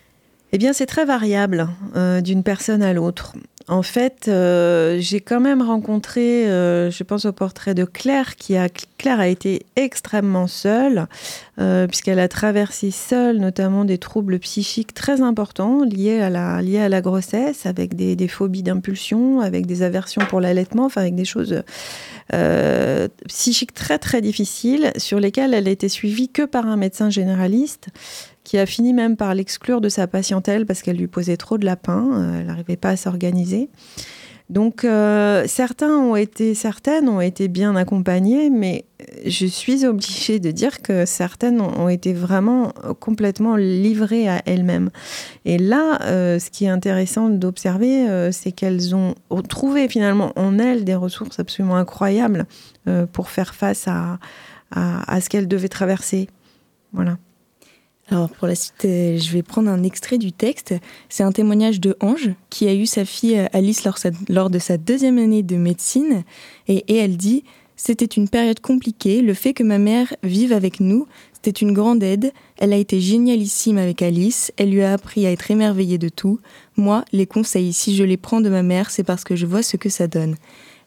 [0.60, 3.34] Eh c'est très variable euh, d'une personne à l'autre.
[3.68, 8.58] en fait, euh, j'ai quand même rencontré, euh, je pense au portrait de Claire, qui
[8.58, 11.06] a, Claire a été extrêmement seule,
[11.88, 17.96] puisqu'elle a traversé seule notamment des troubles psychiques très importants liés à la, grossesse, avec
[17.96, 21.62] des, phobies d'impulsion, avec des aversions pour l'allaitement, enfin avec des choses
[23.28, 27.90] psychiques très très difficiles, sur lesquelles elle a été suivie que par un médecin généraliste
[28.48, 31.66] qui a fini même par l'exclure de sa patientèle parce qu'elle lui posait trop de
[31.66, 33.70] lapin, euh, elle n'arrivait pas à s'organiser.
[34.50, 38.86] Donc euh, certains ont été, certaines ont été bien accompagnées, mais
[39.26, 42.72] je suis obligée de dire que certaines ont été vraiment
[43.02, 44.92] complètement livrées à elles-mêmes.
[45.44, 49.14] Et là, euh, ce qui est intéressant d'observer, c'est qu'elles ont
[49.50, 52.46] trouvé finalement en elles des ressources absolument incroyables
[53.12, 54.20] pour faire face à,
[54.72, 56.30] à, à ce qu'elles devaient traverser.
[56.94, 57.18] Voilà.
[58.10, 60.74] Alors pour la suite, euh, je vais prendre un extrait du texte.
[61.10, 63.84] C'est un témoignage de Ange qui a eu sa fille euh, Alice
[64.30, 66.24] lors, de sa deuxième année de médecine
[66.68, 67.44] et, et elle dit
[67.76, 69.22] C'était une période compliquée.
[69.22, 72.32] Le fait que ma mère vive avec nous, c'était une grande aide.
[72.58, 74.54] Elle a été génialissime avec Alice.
[74.56, 76.40] Elle lui a appris à être émerveillée de tout.
[76.78, 79.64] Moi, les conseils, si je les prends de ma mère, c'est parce que je vois
[79.64, 80.36] ce que ça donne.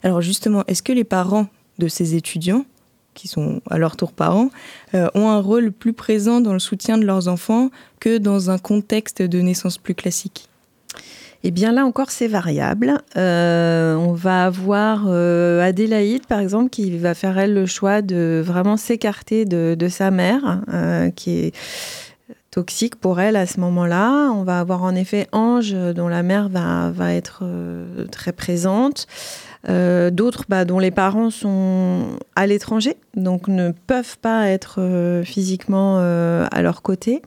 [0.01, 1.47] Alors justement, est-ce que les parents
[1.77, 2.65] de ces étudiants
[3.13, 4.49] qui sont à leur tour parents,
[4.93, 8.57] euh, ont un rôle plus présent dans le soutien de leurs enfants que dans un
[8.57, 10.47] contexte de naissance plus classique
[11.43, 13.01] Eh bien là encore, c'est variable.
[13.17, 18.41] Euh, on va avoir euh, Adélaïde, par exemple, qui va faire, elle, le choix de
[18.43, 20.61] vraiment s'écarter de, de sa mère,
[21.15, 21.55] qui est
[22.49, 24.29] toxique pour elle à ce moment-là.
[24.31, 27.43] On va avoir en effet Ange, dont la mère va, va être
[28.11, 29.07] très présente.
[29.69, 35.23] Euh, D'autres bah, dont les parents sont à l'étranger, donc ne peuvent pas être euh,
[35.23, 37.21] physiquement euh, à leur côté.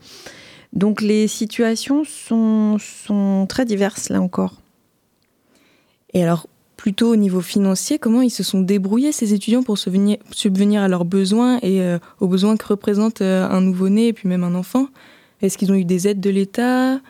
[0.72, 4.54] Donc les situations sont, sont très diverses là encore.
[6.12, 10.18] Et alors, plutôt au niveau financier, comment ils se sont débrouillés, ces étudiants, pour subvenir,
[10.30, 14.28] subvenir à leurs besoins et euh, aux besoins que représente euh, un nouveau-né et puis
[14.28, 14.88] même un enfant?
[15.42, 17.00] Est-ce qu'ils ont eu des aides de l'État?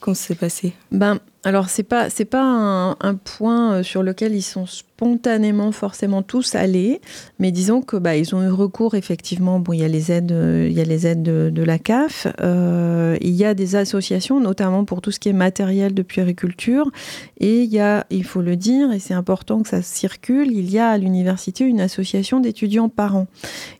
[0.00, 0.72] Comment ça s'est passé?
[0.92, 4.66] Ben, alors c'est pas c'est pas un, point euh, sur lequel ils sont
[5.04, 7.02] spontanément forcément tous allés,
[7.38, 9.60] mais disons que bah, ils ont eu recours effectivement.
[9.60, 12.26] Bon, il y a les aides, euh, il y a les aides de, la CAF,
[12.40, 16.90] euh, il y a des associations, notamment pour tout ce qui est matériel de puériculture,
[17.38, 20.70] et il y a, il faut le dire, et c'est important que ça circule, il
[20.70, 23.26] y a à l'université une association d'étudiants parents,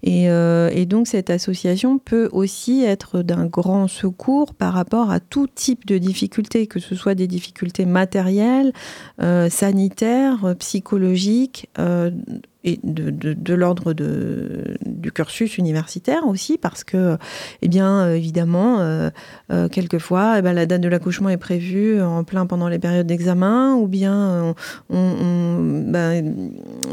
[0.02, 5.20] et, euh, et donc cette association peut aussi être d'un grand secours par rapport à
[5.20, 8.72] tout type de difficultés, que ce soit des difficultés matérielles,
[9.48, 11.13] sanitaires, psychologiques,
[11.78, 12.10] euh,
[12.64, 17.16] et de, de, de l'ordre du cursus universitaire aussi, parce que,
[17.62, 19.10] eh bien, euh, évidemment, euh,
[19.52, 23.06] euh, quelquefois, eh ben, la date de l'accouchement est prévue en plein pendant les périodes
[23.06, 24.54] d'examen, ou bien
[24.88, 26.34] ben,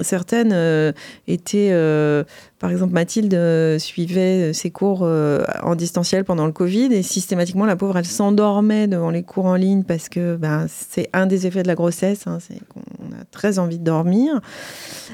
[0.01, 0.93] certaines
[1.27, 1.71] étaient,
[2.59, 7.97] par exemple, Mathilde suivait ses cours en distanciel pendant le Covid, et systématiquement, la pauvre,
[7.97, 11.67] elle s'endormait devant les cours en ligne, parce que ben, c'est un des effets de
[11.67, 12.81] la grossesse, hein, c'est qu'on
[13.13, 14.41] a très envie de dormir.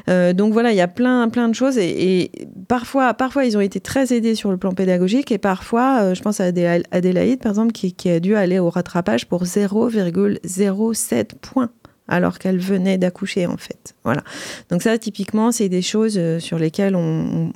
[0.10, 2.32] Euh, donc voilà, il y a plein, plein de choses et,
[2.70, 6.22] parfois, parfois ils ont été très aidés sur le plan pédagogique et parfois, euh, je
[6.22, 11.70] pense à Adé- Adélaïde par exemple, qui, a dû aller au rattrapage pour 0,07 points
[12.08, 13.94] alors qu'elle venait d'accoucher en fait.
[14.06, 14.24] Voilà.
[14.70, 16.96] Donc ça, typiquement, c'est des choses euh, sur lesquelles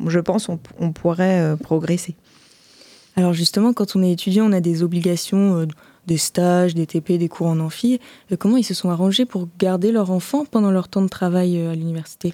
[0.05, 2.17] je pense on, pourrait euh, progresser.
[3.15, 5.65] Alors justement, quand on est étudiant, on a des obligations,
[6.07, 8.01] des stages, des TP, des cours en amphi.
[8.37, 11.73] Comment ils se sont arrangés pour garder leur enfant pendant leur temps de travail à
[11.73, 12.33] l'université?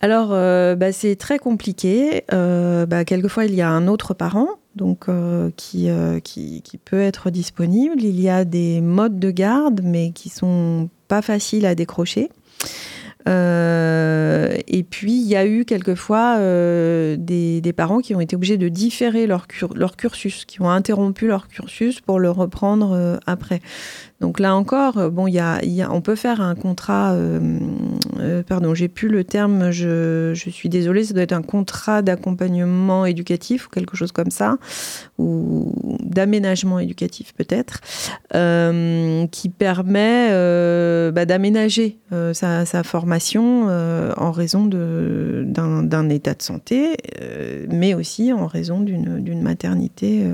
[0.00, 2.24] Alors, euh, bah, c'est très compliqué.
[2.32, 5.88] Euh, bah, quelquefois, il y a un autre parent donc, euh, qui,
[6.84, 8.02] peut être disponible.
[8.02, 12.28] Il y a des modes de garde, mais qui sont pas faciles à décrocher.
[13.28, 18.68] Et puis, il y a eu quelquefois des, des parents qui ont été obligés de
[18.68, 23.60] différer leur, leur cursus, qui ont interrompu leur cursus pour le reprendre après.
[24.20, 27.16] Donc là encore, bon, on peut faire un contrat,
[28.20, 33.06] euh, pardon, j'ai plus le terme, je, suis désolée, ça doit être un contrat d'accompagnement
[33.06, 34.58] éducatif ou quelque chose comme ça,
[35.18, 37.80] ou d'aménagement éducatif peut-être,
[38.34, 41.98] euh, qui permet euh, bah, d'aménager
[42.32, 43.66] sa, sa formation
[44.16, 46.96] en raison d'un état de santé,
[47.68, 50.24] mais aussi en raison d'une maternité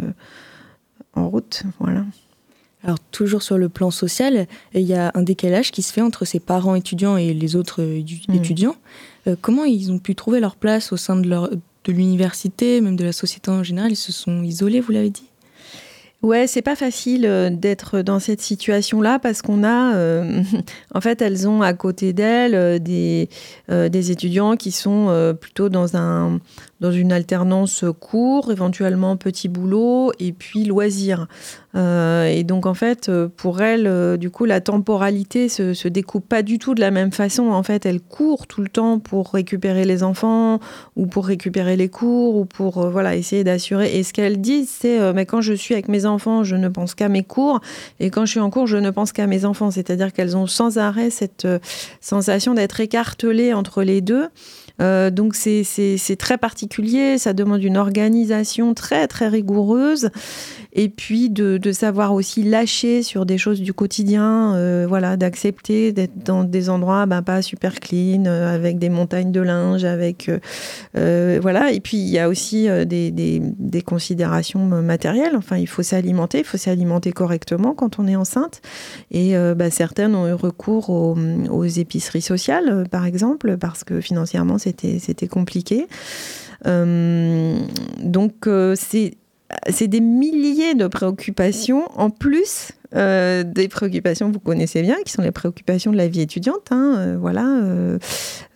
[1.15, 1.65] en route.
[1.81, 2.05] Voilà.
[2.85, 6.25] Alors toujours sur le plan social, il y a un décalage qui se fait entre
[6.25, 8.35] ces parents étudiants et les autres euh, Mm.
[8.35, 8.77] étudiants.
[9.29, 12.97] Euh, comment ils ont pu trouver leur place au sein de, leur, de l'université, même
[12.97, 13.93] de la société en général?
[13.93, 15.29] Ils se sont isolés, vous l'avez dit?
[16.23, 20.43] Ouais, c'est pas facile euh, d'être dans cette situation-là parce qu'on a, euh,
[20.95, 23.29] en fait, elles ont à côté d'elles euh, des,
[23.69, 26.39] des étudiants qui sont plutôt dans, un,
[26.83, 31.29] dans une alternance cours, éventuellement petit boulot et puis loisirs.
[31.77, 36.29] Euh, et donc, en fait, pour elles, euh, du coup, la temporalité se, se découpe
[36.29, 37.51] pas du tout de la même façon.
[37.51, 40.59] En fait, elles courent tout le temps pour récupérer les enfants
[40.97, 43.97] ou pour récupérer les cours ou pour euh, voilà essayer d'assurer.
[43.97, 46.97] Et ce qu'elles disent, c'est mais quand je suis avec mes enfants, je ne pense
[46.97, 47.61] qu'à mes cours,
[48.01, 49.71] et quand je suis en cours, je ne pense qu'à mes enfants.
[49.71, 51.47] C'est-à-dire qu'elles ont sans arrêt cette
[52.01, 54.29] sensation d'être écartelées entre les deux.
[54.83, 60.11] Euh, donc c'est très particulier, ça demande une organisation très très rigoureuse
[60.75, 66.17] et puis de, savoir aussi lâcher sur des choses du quotidien, euh, voilà, d'accepter d'être
[66.25, 70.31] dans des endroits ben, pas super clean, euh, avec des montagnes de linge, avec
[70.97, 71.73] euh, voilà.
[71.73, 75.37] Et puis il y a aussi des, considérations matérielles.
[75.37, 78.63] Enfin, il faut s'alimenter, il faut s'alimenter correctement quand on est enceinte.
[79.11, 81.17] Et bah, certaines ont eu recours aux,
[81.51, 85.87] aux épiceries sociales, par exemple, parce que financièrement c'était c'était compliqué.
[86.65, 89.15] Donc c'est
[89.69, 95.13] c'est des milliers de préoccupations en plus euh, des préoccupations que vous connaissez bien, qui
[95.13, 96.71] sont les préoccupations de la vie étudiante.
[96.71, 97.99] hein, euh, voilà, euh,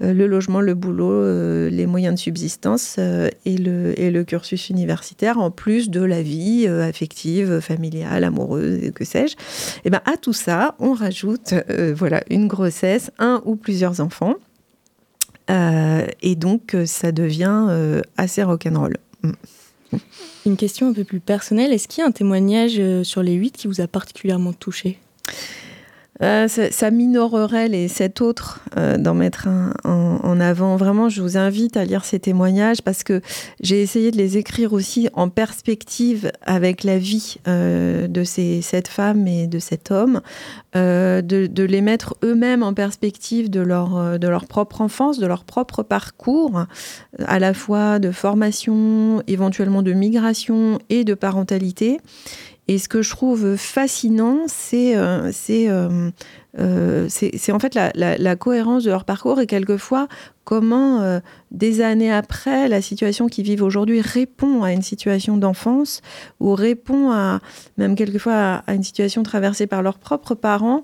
[0.00, 6.02] le logement, le boulot, les moyens de subsistance et, le, cursus universitaire, en plus de
[6.02, 9.36] la vie affective, familiale, amoureuse, que sais-je.
[9.84, 11.54] Et ben à tout ça, on rajoute
[11.94, 14.34] voilà une grossesse, un ou plusieurs enfants.
[15.48, 18.96] Et donc, ça devient assez rock'n'roll.
[19.22, 19.32] Mm.
[20.44, 23.34] Une question un peu plus personnelle, est-ce qu'il y a un témoignage euh, sur les
[23.34, 24.98] huit qui vous a particulièrement touché?
[26.22, 30.76] Euh, ça, ça minorerait les sept autres euh, d'en mettre un en, avant.
[30.76, 33.20] Vraiment, je vous invite à lire ces témoignages parce que
[33.60, 38.88] j'ai essayé de les écrire aussi en perspective avec la vie euh, de ces sept
[38.88, 40.20] femmes et de cet homme,
[40.74, 45.26] euh, de, de les mettre eux-mêmes en perspective de leur, de leur propre enfance, de
[45.26, 46.66] leur propre parcours,
[47.26, 51.98] à la fois de formation, éventuellement de migration et de parentalité.
[52.68, 56.10] Et ce que je trouve fascinant, c'est euh, euh,
[56.58, 57.08] euh,
[57.50, 60.08] en fait la cohérence de leur parcours et quelquefois
[60.46, 61.18] comment, euh,
[61.50, 66.02] des années après, la situation qu'ils vivent aujourd'hui répond à une situation d'enfance
[66.38, 67.40] ou répond à,
[67.78, 70.82] même quelquefois à, une situation traversée par leurs propres parents.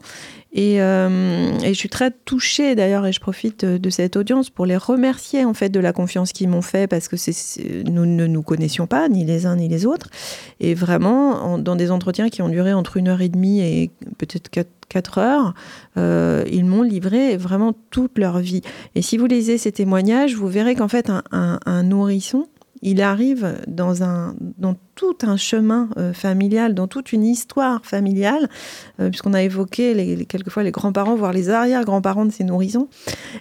[0.53, 4.77] Et, euh, je suis très touchée d'ailleurs, et je profite de, cette audience pour les
[4.77, 7.17] remercier en fait de la confiance qu'ils m'ont fait parce que
[7.89, 10.09] nous ne nous connaissions pas, ni les uns ni les autres.
[10.61, 13.91] Et vraiment, en- dans des entretiens qui ont duré entre une heure et demie et
[14.19, 14.51] peut-être
[14.89, 15.55] quatre, heures,
[15.97, 18.61] euh, ils m'ont livré vraiment toute leur vie.
[18.95, 19.27] Et si vous
[19.59, 22.47] ces témoignages, vous verrez qu'en fait, un, nourrisson,
[22.83, 28.49] il arrive dans, un, dans tout un chemin euh, familial, dans toute une histoire familiale,
[29.01, 32.89] euh, puisqu'on a évoqué quelquefois les grands-parents, voire les arrière-grands-parents de ces nourrissons.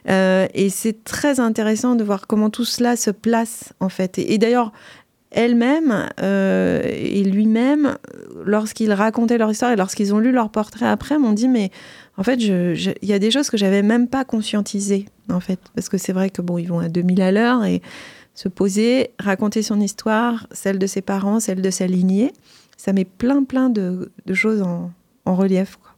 [0.09, 4.20] Euh, et c'est très intéressant de voir comment tout cela se place, en fait.
[4.20, 4.72] Et, et d'ailleurs,
[5.32, 7.97] elle-même et lui-même,
[8.43, 11.72] lorsqu'ils racontaient leur histoire et lorsqu'ils ont lu leur portrait après, m'ont dit mais
[12.18, 15.89] en fait, il y a des choses que j'avais même pas conscientisées, en fait, parce
[15.89, 17.82] que c'est vrai que bon, ils vont à 2000 à l'heure et
[18.36, 22.32] se poser, raconter son histoire, celle de ses parents, celle de sa lignée,
[22.78, 24.91] ça met plein plein de, de choses en,
[25.26, 25.78] en relief.
[25.78, 25.91] quoi.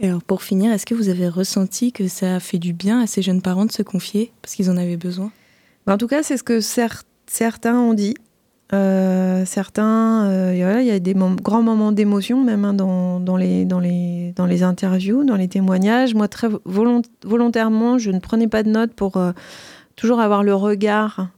[0.00, 3.00] Et alors pour finir, est-ce que vous avez ressenti que ça a fait du bien
[3.00, 5.30] à ces jeunes parents de se confier parce qu'ils en avaient besoin?
[5.86, 8.14] Ben, en tout cas, c'est ce que cer- certains ont dit.
[8.72, 13.78] Euh, certains, euh, il y a des grands moments d'émotion même hein, dans, les, dans,
[13.78, 16.14] les, dans les interviews, dans les témoignages.
[16.14, 19.32] Moi, très volont- volontairement, je ne prenais pas de notes pour euh,
[19.96, 21.28] toujours avoir le regard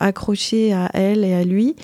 [0.00, 1.76] accroché à elle et à lui.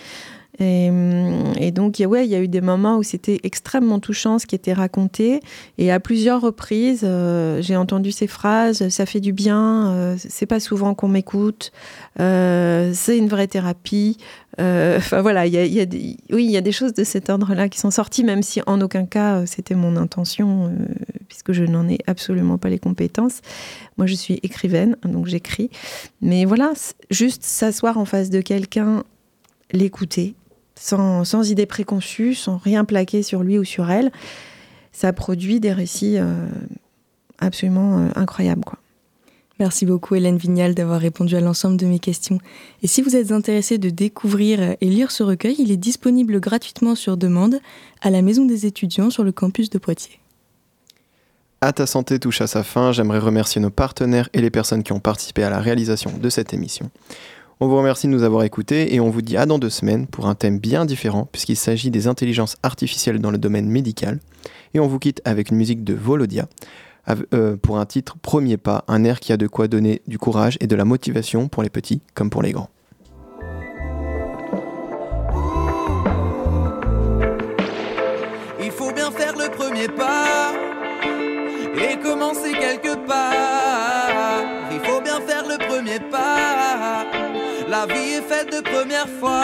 [0.63, 4.39] Et, hum, et donc, ouais, il y a eu des moments où c'était extrêmement touchant
[4.39, 5.41] ce qui était raconté.
[5.79, 10.47] Et à plusieurs reprises, euh, j'ai entendu ces phrases ça fait du bien, euh, c'est
[10.47, 11.73] pas souvent qu'on m'écoute,
[12.21, 14.19] euh, c'est une vraie thérapie.
[14.61, 16.73] Euh, Enfin voilà, il y a, il y a des, oui, il y a des
[16.73, 19.97] choses de cet ordre-là qui sont sorties, même si en aucun cas euh, c'était mon
[19.97, 20.87] intention, euh,
[21.29, 23.41] puisque je n'en ai absolument pas les compétences.
[23.97, 25.71] Moi, je suis écrivaine, donc j'écris.
[26.21, 26.73] Mais voilà,
[27.11, 29.05] juste s'asseoir en face de quelqu'un,
[29.73, 30.35] l'écouter,
[30.83, 34.11] sans, sans idée préconçue, sans rien plaquer sur lui ou sur elle,
[34.91, 36.49] ça produit des récits euh,
[37.39, 38.65] absolument euh, incroyables.
[38.65, 38.79] Quoi.
[39.61, 42.39] Merci beaucoup Hélène Vignal d'avoir répondu à l'ensemble de mes questions.
[42.83, 46.97] Et si vous êtes intéressé de découvrir et lire ce recueil, il est disponible gratuitement
[46.97, 47.61] sur demande
[48.01, 50.19] à la Maison des étudiants sur le campus de Poitiers.
[51.61, 52.91] À ta santé touche à sa fin.
[52.91, 56.53] J'aimerais remercier nos partenaires et les personnes qui ont participé à la réalisation de cette
[56.53, 56.91] émission.
[57.61, 60.07] On vous remercie de nous avoir écoutés et on vous dit à dans deux semaines
[60.07, 64.19] pour un thème bien différent puisqu'il s'agit des intelligences artificielles dans le domaine médical.
[64.75, 66.49] Et on vous quitte avec une musique de Volodia
[67.35, 70.57] euh, pour un titre Premier pas, un air qui a de quoi donner du courage
[70.61, 72.71] et de la motivation pour les petits comme pour les grands.
[78.65, 80.53] Il faut bien faire le premier pas
[81.77, 83.62] et commencer quelque part.
[87.85, 89.43] La vie est faite de premières fois.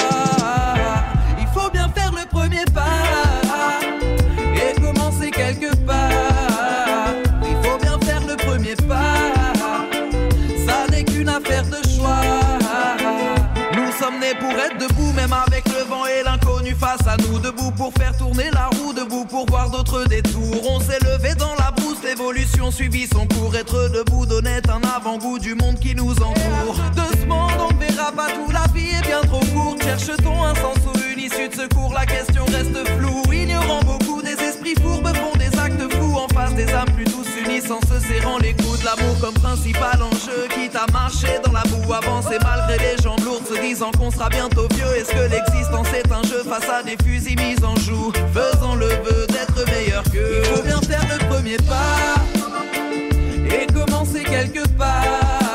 [1.41, 3.81] Il faut bien faire le premier pas
[4.55, 7.15] et commencer quelque part.
[7.43, 9.33] Il faut bien faire le premier pas.
[10.65, 12.21] Ça n'est qu'une affaire de choix.
[13.75, 17.41] Nous sommes nés pour être debout, même avec le vent et l'inconnu face à nous.
[17.41, 20.63] Debout pour faire tourner la roue, debout pour voir d'autres détours.
[20.71, 21.48] On s'est levé dans
[22.69, 23.55] l'évolution suivit son cours.
[23.55, 26.77] Être debout donnait un avant-goût du monde qui nous entoure.
[26.95, 29.83] De ce monde, on ne verra pas tout, la vie est bien trop courte.
[29.83, 31.93] Cherche-t-on un sens ou une issue de secours?
[31.95, 36.55] La question reste floue, ignorant beaucoup des esprits fourbes font des actes fous en face
[36.55, 38.83] des âmes plus douces unissent en se serrant les coudes.
[38.85, 43.47] L'amour comme principal enjeu, quitte à marcher dans la boue, avancer malgré les jambes lourdes,
[43.47, 44.97] se disant qu'on sera bientôt vieux.
[44.97, 48.13] Est-ce que l'existence est un jeu face à des fusils mis en joue?
[48.33, 50.41] Faisant le vœu d'être meilleur que.
[50.41, 52.38] Il faut bien faire le premier pas
[54.09, 55.48] commencer quelque part.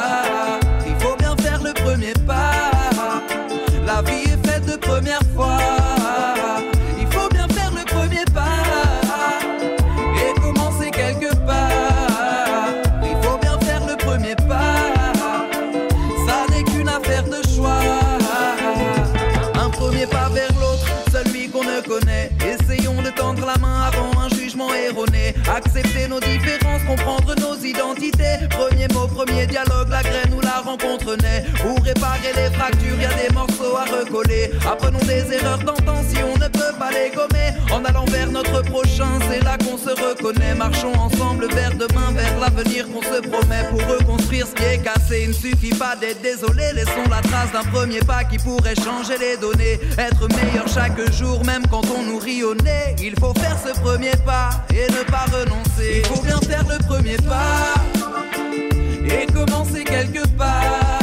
[29.14, 31.46] Premier dialogue, la graine ou la rencontre naît.
[31.62, 34.50] Pour réparer les fractures, y a des morceaux à recoller.
[34.70, 37.54] Apprenons des erreurs d'antan si on ne peut pas les gommer.
[37.72, 40.56] En allant vers notre prochain, c'est là qu'on se reconnaît.
[40.56, 43.64] Marchons ensemble vers demain, vers l'avenir qu'on se promet.
[43.70, 46.74] Pour reconstruire ce qui est cassé, il ne suffit pas d'être désolé.
[46.74, 49.80] Laissons la trace d'un premier pas qui pourrait changer les données.
[49.98, 52.96] Être meilleur chaque jour, même quand on nous rit au nez.
[53.00, 56.02] Il faut faire ce premier pas et ne pas renoncer.
[56.02, 57.93] Il faut bien faire le premier pas
[59.06, 61.03] et commencer quelque part.